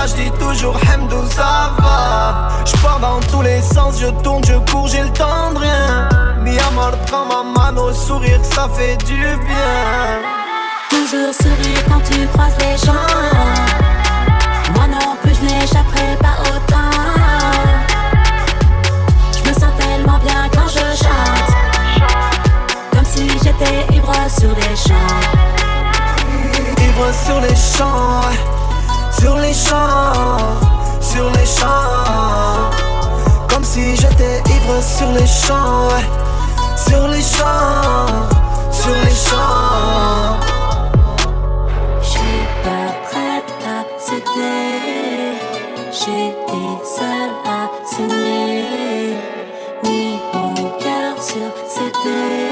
je 0.07 0.15
dis 0.15 0.31
toujours 0.39 0.77
Hemdou 0.93 1.25
ça 1.31 1.73
va. 1.79 2.49
J'pars 2.65 3.01
dans 3.01 3.21
tous 3.31 3.43
les 3.43 3.61
sens, 3.63 4.01
je 4.01 4.09
tourne, 4.23 4.43
je 4.45 4.55
cours, 4.71 4.89
j'ai 4.89 5.03
le 5.03 5.11
temps 5.11 5.53
de 5.55 5.59
rien. 5.59 6.09
Mi 6.43 6.59
amor 6.59 6.93
prend 7.07 7.25
ma 7.27 7.43
mano, 7.43 7.93
sourire 7.93 8.41
ça 8.43 8.69
fait 8.75 8.97
du 9.05 9.17
bien. 9.17 9.75
Toujours 10.91 11.35
sourire 11.35 11.83
quand 11.89 12.01
tu 12.11 12.27
croises 12.29 12.57
les 12.61 12.77
gens. 12.87 13.09
Moi 14.75 14.87
non 14.89 15.17
plus 15.23 15.35
je 15.35 15.45
n'échapperai 15.45 16.17
pas 16.21 16.37
autant 16.43 16.91
Je 19.33 19.49
me 19.49 19.55
sens 19.55 19.73
tellement 19.79 20.19
bien 20.19 20.49
quand 20.53 20.69
je 20.69 21.03
chante. 21.03 21.51
Comme 22.93 23.05
si 23.05 23.29
j'étais 23.29 23.95
ivre 23.95 24.13
sur 24.39 24.51
les 24.51 24.77
champs. 24.77 25.21
Ivre 26.79 27.15
sur 27.27 27.41
les 27.41 27.57
champs 27.57 28.54
sur 29.25 29.39
les 29.39 29.55
champs, 29.55 30.37
sur 31.01 31.31
les 31.31 31.47
champs 31.47 32.69
Comme 33.49 33.65
si 33.65 33.97
j'étais 33.97 34.43
ivre 34.51 34.83
sur 34.83 35.11
les 35.13 35.27
champs 35.27 35.89
ouais. 35.89 36.05
Sur 36.77 37.09
les 37.09 37.23
champs, 37.23 38.05
sur 38.71 38.95
les 39.03 39.17
champs 39.27 40.37
J'suis 42.03 42.45
pas 42.65 42.93
prête 43.09 43.51
à 43.67 43.99
céder 43.99 45.39
J'étais 45.91 46.85
seule 46.85 47.35
à 47.47 47.71
saigner 47.97 49.17
Ni 49.85 50.19
mon 50.35 50.55
cœur 50.55 51.17
sur 51.19 51.51
céder. 51.67 52.44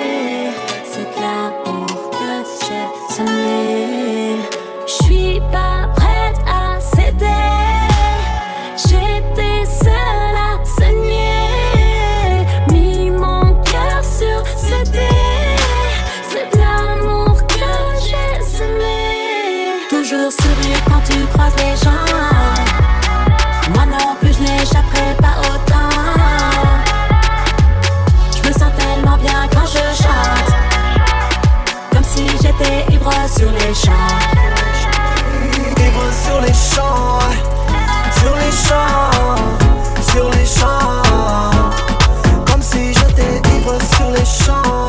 les 21.59 21.76
gens. 21.76 22.07
Moi 23.74 23.84
non 23.86 24.14
plus, 24.20 24.32
je 24.34 24.40
n'échapperai 24.40 25.14
pas 25.20 25.36
autant. 25.40 25.90
Je 28.34 28.48
me 28.48 28.53
sens 28.53 28.72
tellement 28.78 29.16
bien 29.18 29.48
quand 29.53 29.66
je 29.66 30.03
chante. 30.03 30.50
Comme 31.92 32.05
si 32.05 32.26
j'étais 32.42 32.92
ivre 32.92 33.12
sur 33.36 33.50
les 33.50 33.74
champs. 33.74 33.92
Ivre 35.78 36.07
sur 36.24 36.40
les 36.40 36.55
champs. 36.55 37.18
Sur 38.18 38.34
les 38.36 38.53
champs. 38.66 39.36
Sur 40.11 40.30
les 40.30 40.46
champs. 40.46 41.70
Comme 42.46 42.62
si 42.62 42.92
j'étais 42.92 43.40
ivre 43.57 43.78
sur 43.96 44.11
les 44.11 44.24
champs. 44.24 44.86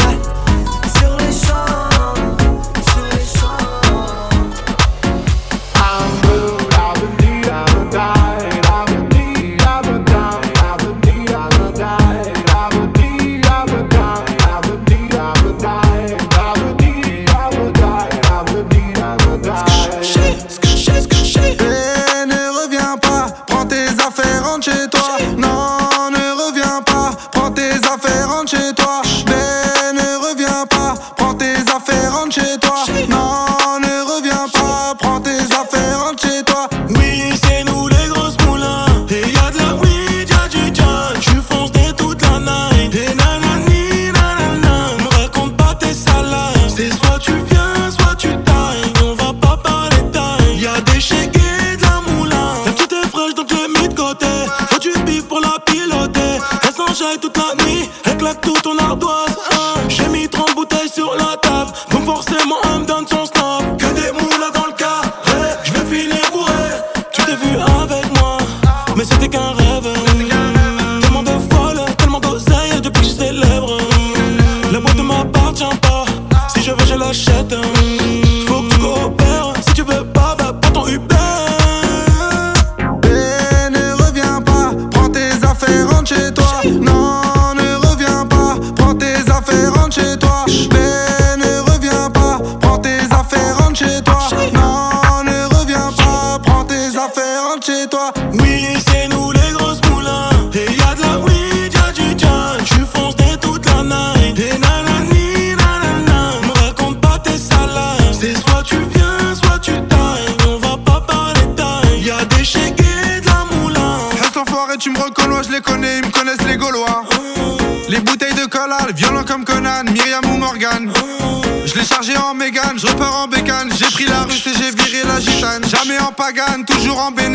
Toujours 126.65 126.99
en 126.99 127.11
bénéf. 127.11 127.32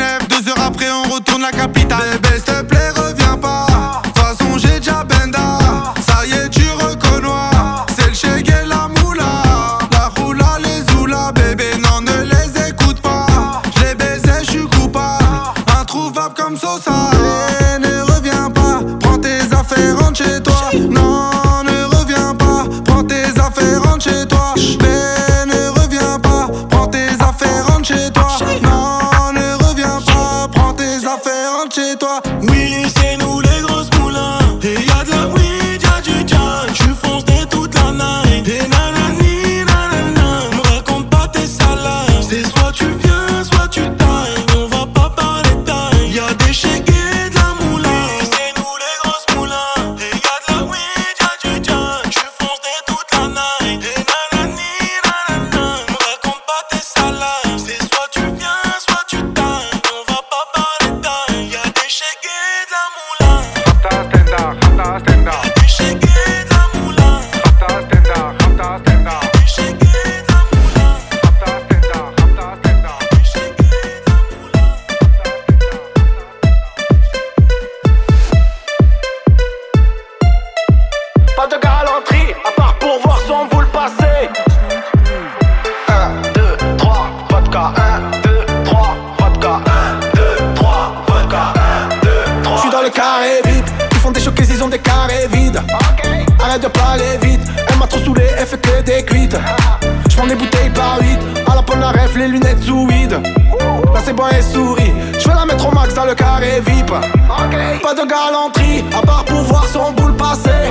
Là 102.89 104.01
c'est 104.05 104.13
bon 104.15 104.29
et 104.29 104.43
souris, 104.43 104.93
je 105.19 105.29
vais 105.29 105.35
la 105.35 105.45
mettre 105.45 105.67
au 105.69 105.73
max 105.73 105.93
dans 105.95 106.05
le 106.05 106.15
carré 106.15 106.61
VIP. 106.61 106.91
Pas 106.91 107.95
de 107.95 108.07
galanterie, 108.09 108.85
à 108.97 109.05
part 109.05 109.25
pour 109.25 109.43
voir 109.43 109.65
son 109.67 109.93
boule 109.93 110.15
passer. 110.17 110.71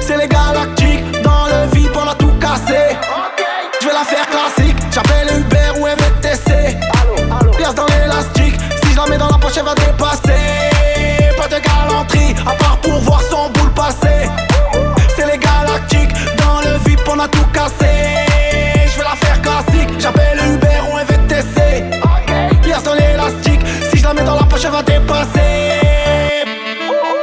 C'est 0.00 0.16
les 0.16 0.28
galactiques, 0.28 1.22
dans 1.22 1.46
le 1.46 1.70
VIP 1.72 1.96
on 1.96 2.08
a 2.08 2.14
tout 2.14 2.32
cassé. 2.40 2.96
Je 3.80 3.86
vais 3.86 3.92
la 3.92 4.04
faire 4.04 4.26
classique, 4.26 4.76
j'appelle 4.90 5.28
Uber 5.38 5.80
ou 5.80 5.86
MVTC. 5.86 6.76
Pièce 7.56 7.74
dans 7.74 7.86
l'élastique, 7.86 8.56
si 8.84 8.92
je 8.92 8.96
la 8.96 9.06
mets 9.06 9.18
dans 9.18 9.28
la 9.28 9.38
poche 9.38 9.56
elle 9.56 9.64
va 9.64 9.74
dépasser. 9.74 11.30
Pas 11.36 11.48
de 11.48 11.60
galanterie, 11.62 12.34
à 12.46 12.52
part 12.54 12.78
pour 12.78 13.00
voir 13.00 13.22
son 13.22 13.48
boule 13.50 13.72
passer. 13.72 14.28
C'est 15.16 15.26
les 15.26 15.38
galactiques, 15.38 16.14
dans 16.36 16.60
le 16.60 16.76
VIP 16.84 17.00
on 17.08 17.18
a 17.18 17.28
tout 17.28 17.46
cassé. 17.52 18.26
Je 18.86 18.98
vais 18.98 19.04
la 19.04 19.16
faire 19.16 19.40
classique, 19.40 19.88
j'appelle 19.98 20.41
je 24.62 24.68
la 24.68 24.70
mets 24.70 24.70
dans 24.70 24.70
la 24.70 24.70
poche 24.70 24.70
elle 24.70 24.70
va 24.70 24.82
dépasser. 24.82 25.62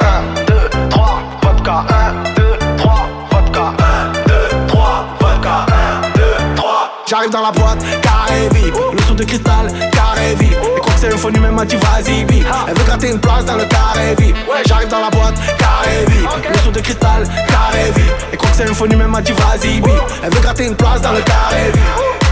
1, 0.01 0.43
2, 0.45 0.89
3, 0.89 1.23
vodka, 1.41 1.85
1, 1.89 2.33
2, 2.35 2.43
3, 2.77 3.07
vodka, 3.31 3.73
1, 3.79 4.11
2, 4.27 4.67
3, 4.67 5.05
vodka, 5.19 5.65
1, 5.67 6.17
2, 6.17 6.55
3. 6.55 7.03
J'arrive 7.07 7.29
dans 7.29 7.41
la 7.41 7.51
boîte, 7.51 7.79
carré 8.01 8.49
VIP 8.51 8.75
Le 8.93 9.01
son 9.03 9.15
de 9.15 9.23
cristal, 9.23 9.67
carré 9.91 10.35
VIP 10.35 10.53
Et 10.53 10.79
quand 10.81 10.91
c'est 10.97 11.13
un 11.13 11.17
faux 11.17 11.31
numéro, 11.31 11.51
elle 11.51 11.55
m'a 11.55 11.65
dit 11.65 11.75
vas-y 11.75 12.25
bip 12.25 12.45
Elle 12.67 12.77
veut 12.77 12.83
gratter 12.83 13.09
une 13.09 13.19
place 13.19 13.45
dans 13.45 13.55
le 13.55 13.65
carré 13.65 14.15
VIP 14.17 14.35
J'arrive 14.65 14.89
dans 14.89 15.01
la 15.01 15.09
boîte, 15.09 15.35
carré 15.57 16.05
VIP 16.07 16.29
Le 16.51 16.57
son 16.59 16.71
de 16.71 16.79
cristal, 16.79 17.23
carré 17.47 17.91
VIP 17.95 18.11
Et 18.33 18.37
quand 18.37 18.47
c'est 18.53 18.69
un 18.69 18.73
faux 18.73 18.87
numéro, 18.87 19.07
elle 19.07 19.11
m'a 19.11 19.21
dit 19.21 19.31
vas-y 19.31 19.81
bip 19.81 19.91
Elle 20.23 20.33
veut 20.33 20.41
gratter 20.41 20.65
une 20.65 20.75
place 20.75 21.01
dans 21.01 21.13
le 21.13 21.21
carré 21.21 21.71
VIP 21.73 22.28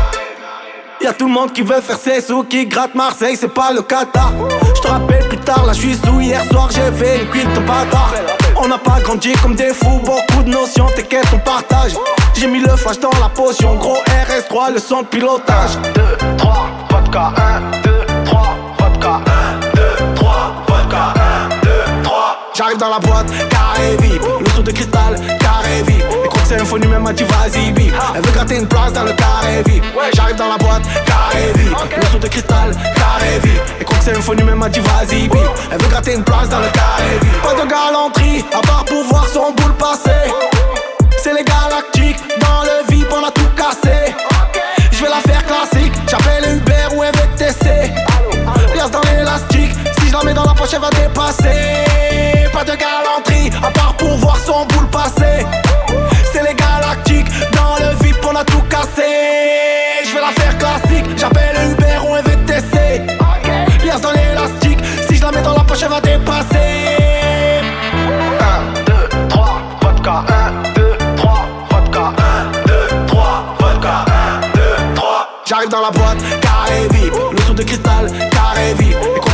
Y'a 0.99 1.13
tout 1.13 1.27
le 1.27 1.33
monde 1.33 1.53
qui 1.53 1.61
veut 1.61 1.79
faire 1.79 1.97
ses 1.97 2.21
sous, 2.21 2.43
qui 2.43 2.65
gratte 2.65 2.95
Marseille, 2.95 3.37
c'est 3.39 3.53
pas 3.53 3.71
le 3.71 3.83
Qatar. 3.83 4.31
Je 4.75 4.81
te 4.81 4.87
rappelle 4.87 5.27
plus 5.29 5.37
tard, 5.37 5.65
là 5.65 5.73
je 5.73 5.79
suis 5.79 5.95
sous. 5.95 6.19
Hier 6.19 6.43
soir 6.51 6.69
j'ai 6.71 6.91
fait 6.91 7.21
une 7.21 7.29
cuite 7.29 7.53
de 7.53 7.59
bâtard. 7.59 8.13
On 8.55 8.67
n'a 8.67 8.79
pas 8.79 8.99
grandi 9.01 9.31
comme 9.33 9.53
des 9.53 9.73
fous, 9.73 10.01
beaucoup 10.03 10.43
de 10.43 10.49
notions, 10.49 10.87
t'inquiète, 10.95 11.27
on 11.33 11.39
partage. 11.39 11.93
J'ai 12.33 12.47
mis 12.47 12.59
le 12.59 12.75
flash 12.75 12.99
dans 12.99 13.11
la 13.21 13.29
potion, 13.29 13.75
gros 13.75 13.97
RS3, 14.27 14.73
le 14.73 14.79
son 14.79 15.03
de 15.03 15.07
pilotage. 15.07 15.77
2, 15.93 16.01
3, 16.37 16.67
vodka, 16.89 17.33
1, 17.37 17.81
2, 17.83 17.91
3, 18.25 18.41
vodka, 18.79 19.21
1, 19.27 19.75
2, 19.75 20.15
3, 20.15 20.65
vodka, 20.67 21.13
1, 21.15 21.49
2, 21.63 22.03
3. 22.03 22.51
J'arrive 22.55 22.77
dans 22.77 22.89
la 22.89 22.99
boîte, 22.99 23.27
carré 23.49 23.97
VIP 24.01 24.23
Le 24.39 24.49
son 24.49 24.61
de 24.63 24.71
cristal, 24.71 25.15
carré 25.39 25.57
quand 26.26 26.26
c'est 26.47 26.55
elle 26.55 26.99
m'a 26.99 27.11
dit 27.11 27.23
vas-y 27.23 27.73
Elle 28.15 28.21
veut 28.21 28.31
gratter 28.31 28.55
une 28.55 28.67
place 28.67 28.93
dans 28.93 29.03
le 29.03 29.11
carré 29.11 29.63
VIP 29.65 29.83
J'arrive 30.13 30.35
dans 30.37 30.47
la 30.47 30.57
boîte, 30.57 30.83
carré 31.05 31.51
VIP 31.55 31.77
Le 31.97 32.05
son 32.07 32.19
de 32.19 32.27
cristal, 32.27 32.71
carré 32.95 33.39
VIP 33.43 33.61
Et 33.81 33.83
quand 33.83 33.95
c'est 33.99 34.11
elle 34.11 34.55
m'a 34.55 34.69
dit 34.69 34.79
vas-y 34.79 35.29
Elle 35.71 35.81
veut 35.81 35.89
gratter 35.89 36.13
une 36.13 36.23
place 36.23 36.47
dans 36.47 36.59
le 36.59 36.69
carré 36.69 37.19
VIP 37.21 37.41
Pas 37.41 37.53
de 37.53 37.69
galanterie, 37.69 38.45
à 38.53 38.61
part 38.65 38.85
pour 38.85 39.03
voir 39.05 39.27
son 39.27 39.51
boule 39.53 39.73
passer. 39.73 40.31
C'est 41.21 41.33
les 41.33 41.43
galactiques, 41.43 42.23
dans 42.39 42.63
le 42.63 42.93
VIP 42.93 43.11
on 43.11 43.25
a 43.25 43.31
tout 43.31 43.49
cassé. 43.55 44.15
Je 44.91 45.03
vais 45.03 45.09
la 45.09 45.19
faire 45.19 45.45
classique, 45.45 45.93
j'appelle 46.09 46.45
Uber 46.55 46.95
ou 46.95 47.03
MVTC 47.03 47.91
Lias 48.73 48.89
dans 48.89 49.01
l'élastique, 49.01 49.75
si 49.99 50.07
je 50.07 50.13
la 50.13 50.23
mets 50.23 50.33
dans 50.33 50.45
la 50.45 50.53
poche 50.53 50.69
elle 50.73 50.79
va 50.79 50.89
dépasser. 50.91 52.47
Pas 52.53 52.63
de 52.63 52.71
galanterie, 52.71 53.51
à 53.61 53.69
part 53.71 53.95
pour 53.97 54.15
voir 54.17 54.37
son 54.37 54.65
boule 54.65 54.87
passer 54.87 55.45
a 58.37 58.43
tout 58.43 58.61
cassé. 58.69 59.03
Je 60.05 60.13
vais 60.13 60.21
la 60.21 60.31
faire 60.31 60.57
classique, 60.57 61.05
j'appelle 61.17 61.55
Uber 61.71 61.97
ou 62.07 62.13
MVTC 62.15 63.01
Lias 63.83 63.99
dans 63.99 64.11
l'élastique, 64.11 64.79
si 65.07 65.15
je 65.15 65.21
la 65.23 65.31
mets 65.31 65.41
dans 65.41 65.55
la 65.55 65.63
poche 65.63 65.79
elle 65.81 65.89
va 65.89 66.01
dépasser. 66.01 67.61
1, 68.39 68.83
2, 68.85 69.27
3, 69.29 69.61
vodka, 69.81 70.23
1, 70.29 70.73
2, 70.73 70.97
3, 71.15 71.47
vodka, 71.71 72.13
1, 72.17 72.67
2, 72.67 72.87
3, 73.07 73.55
vodka, 73.59 74.05
1, 74.07 74.47
2, 74.55 74.61
3. 74.95 75.29
J'arrive 75.45 75.69
dans 75.69 75.81
la 75.81 75.91
boîte, 75.91 76.17
carré 76.41 76.87
VIP 76.91 77.26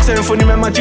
c'est 0.04 0.18
un 0.18 0.22
faux 0.22 0.36
numéro, 0.36 0.60
elle 0.66 0.74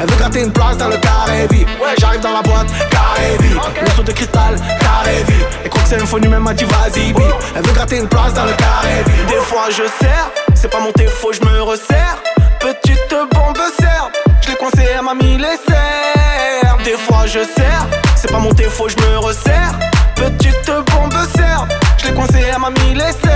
Elle 0.00 0.10
veut 0.10 0.16
gratter 0.16 0.42
une 0.42 0.52
place 0.52 0.76
dans 0.76 0.88
le 0.88 0.96
carré 0.98 1.48
VIP 1.50 1.68
J'arrive 1.98 2.20
dans 2.20 2.32
la 2.32 2.42
boîte, 2.42 2.68
carré 2.90 3.36
VIP 3.40 3.60
Le 3.82 3.90
son 3.90 4.02
de 4.02 4.12
cristal, 4.12 4.56
carré 4.80 5.24
VIP 5.26 5.46
Et 5.64 5.68
quand 5.68 5.80
c'est 5.84 6.00
un 6.00 6.06
faux 6.06 6.20
numéro, 6.20 6.36
elle 6.38 6.44
m'a 6.44 6.54
dit 6.54 6.64
vas-y 6.64 7.12
bip 7.12 7.24
Elle 7.56 7.66
veut 7.66 7.72
gratter 7.72 7.98
une 7.98 8.08
place 8.08 8.32
dans 8.34 8.44
le 8.44 8.52
carré 8.52 9.02
VIP 9.04 9.26
Des 9.26 9.40
fois 9.46 9.68
je 9.70 9.82
sers, 10.00 10.30
c'est 10.54 10.70
pas 10.70 10.80
mon 10.80 10.92
faut 11.08 11.32
je 11.32 11.40
me 11.40 11.62
resserre. 11.62 12.22
Petite 12.60 13.14
bombe 13.32 13.58
serbe, 13.80 14.12
je 14.42 14.50
l'ai 14.50 14.56
coincé, 14.56 14.86
elle 14.94 15.02
m'a 15.02 15.14
mis 15.14 15.38
les 15.38 15.56
serres. 15.66 16.76
Des 16.84 16.96
fois 16.96 17.26
je 17.26 17.40
sers, 17.40 17.86
c'est 18.14 18.30
pas 18.30 18.38
mon 18.38 18.50
faut 18.50 18.88
je 18.88 18.96
me 18.96 19.18
resserre. 19.18 19.74
Petite 20.14 20.66
bombe 20.66 21.14
serbe, 21.34 21.68
je 21.98 22.06
l'ai 22.06 22.14
coincé, 22.14 22.44
elle 22.52 22.60
m'a 22.60 22.70
mis 22.70 22.94
les 22.94 23.12
serres 23.22 23.30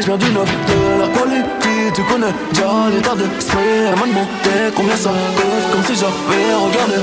je 0.00 0.06
viens 0.06 0.16
du 0.16 0.30
9 0.32 0.44
de 0.44 1.00
la 1.00 1.08
qualité, 1.08 1.92
tu 1.94 2.02
connais 2.04 2.32
déjà 2.52 2.88
l'état 2.94 3.14
d'esprit. 3.14 3.58
Elle 3.86 3.98
m'a 3.98 4.06
demandé 4.06 4.72
combien 4.74 4.96
ça 4.96 5.10
coûte, 5.36 5.72
comme 5.72 5.84
si 5.84 5.94
j'avais 5.94 6.54
regardé. 6.54 6.94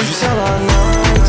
Jusqu'à 0.00 0.28
la 0.28 0.58
night, 0.66 1.26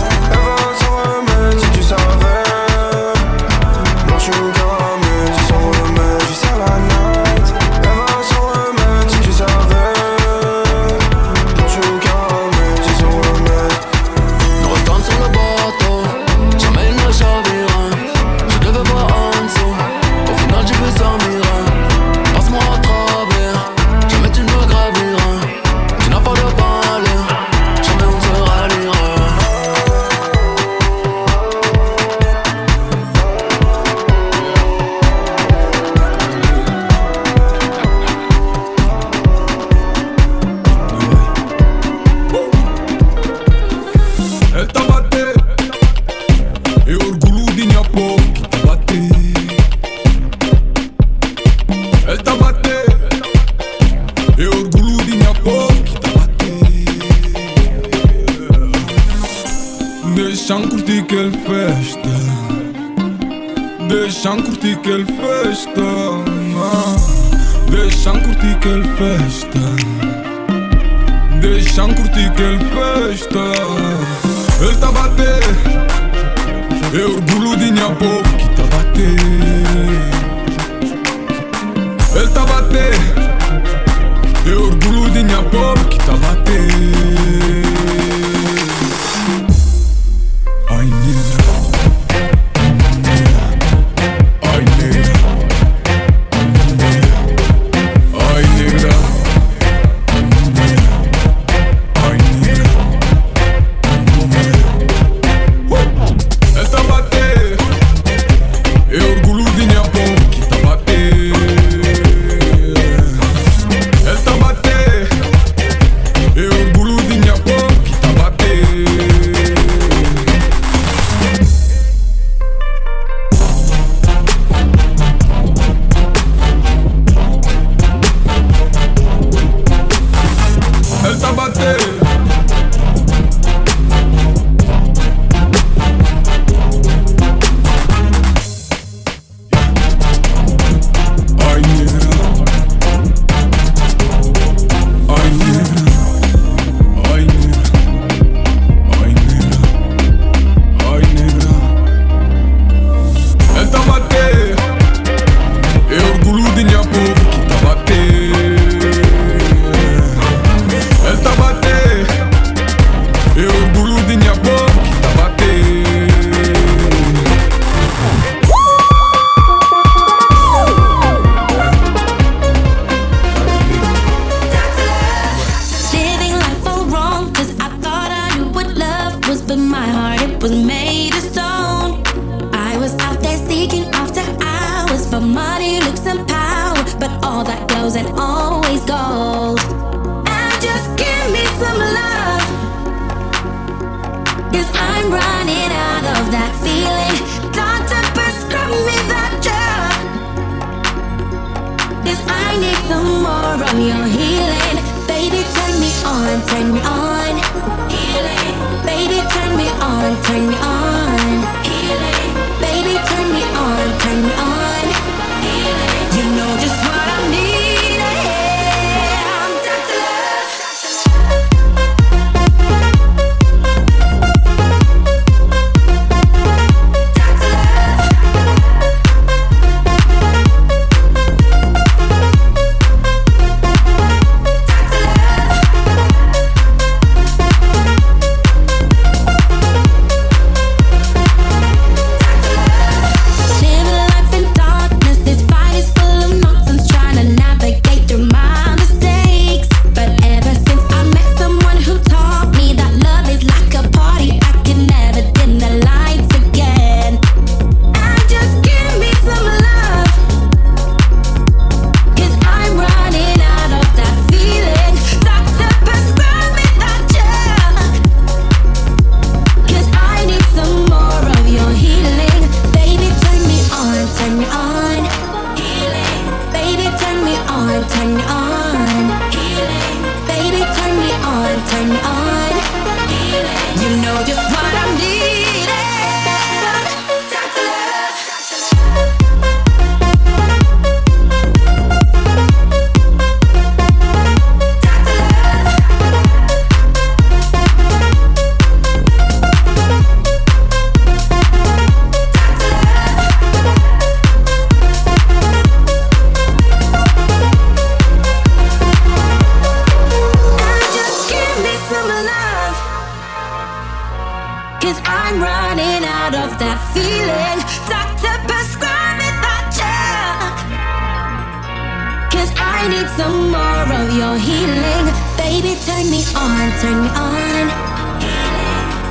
I 322.84 322.88
need 322.88 323.10
some 323.10 323.52
more 323.52 323.86
of 324.02 324.10
your 324.18 324.38
healing. 324.38 325.06
Baby, 325.38 325.78
turn 325.86 326.10
me 326.10 326.26
on, 326.34 326.66
turn 326.82 326.98
me 327.04 327.10
on. 327.14 327.66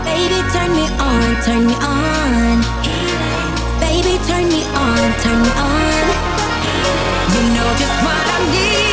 Baby, 0.02 0.42
turn 0.50 0.70
me 0.74 0.86
on, 0.98 1.30
turn 1.46 1.66
me 1.68 1.74
on. 1.78 2.58
Baby, 3.78 4.18
turn 4.26 4.48
me 4.48 4.66
on, 4.74 5.06
turn 5.22 5.38
me 5.46 5.50
on. 5.54 6.06
You 7.30 7.42
know 7.54 7.70
just 7.78 7.96
what 8.02 8.18
I 8.34 8.50
need. 8.50 8.89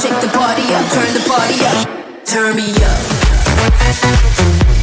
Shake 0.00 0.20
the 0.20 0.28
party 0.28 0.62
up, 0.74 0.92
turn 0.92 1.12
the 1.12 1.20
party 1.28 1.64
up, 1.66 2.24
turn 2.24 2.54
me 2.54 2.72
up. 4.74 4.77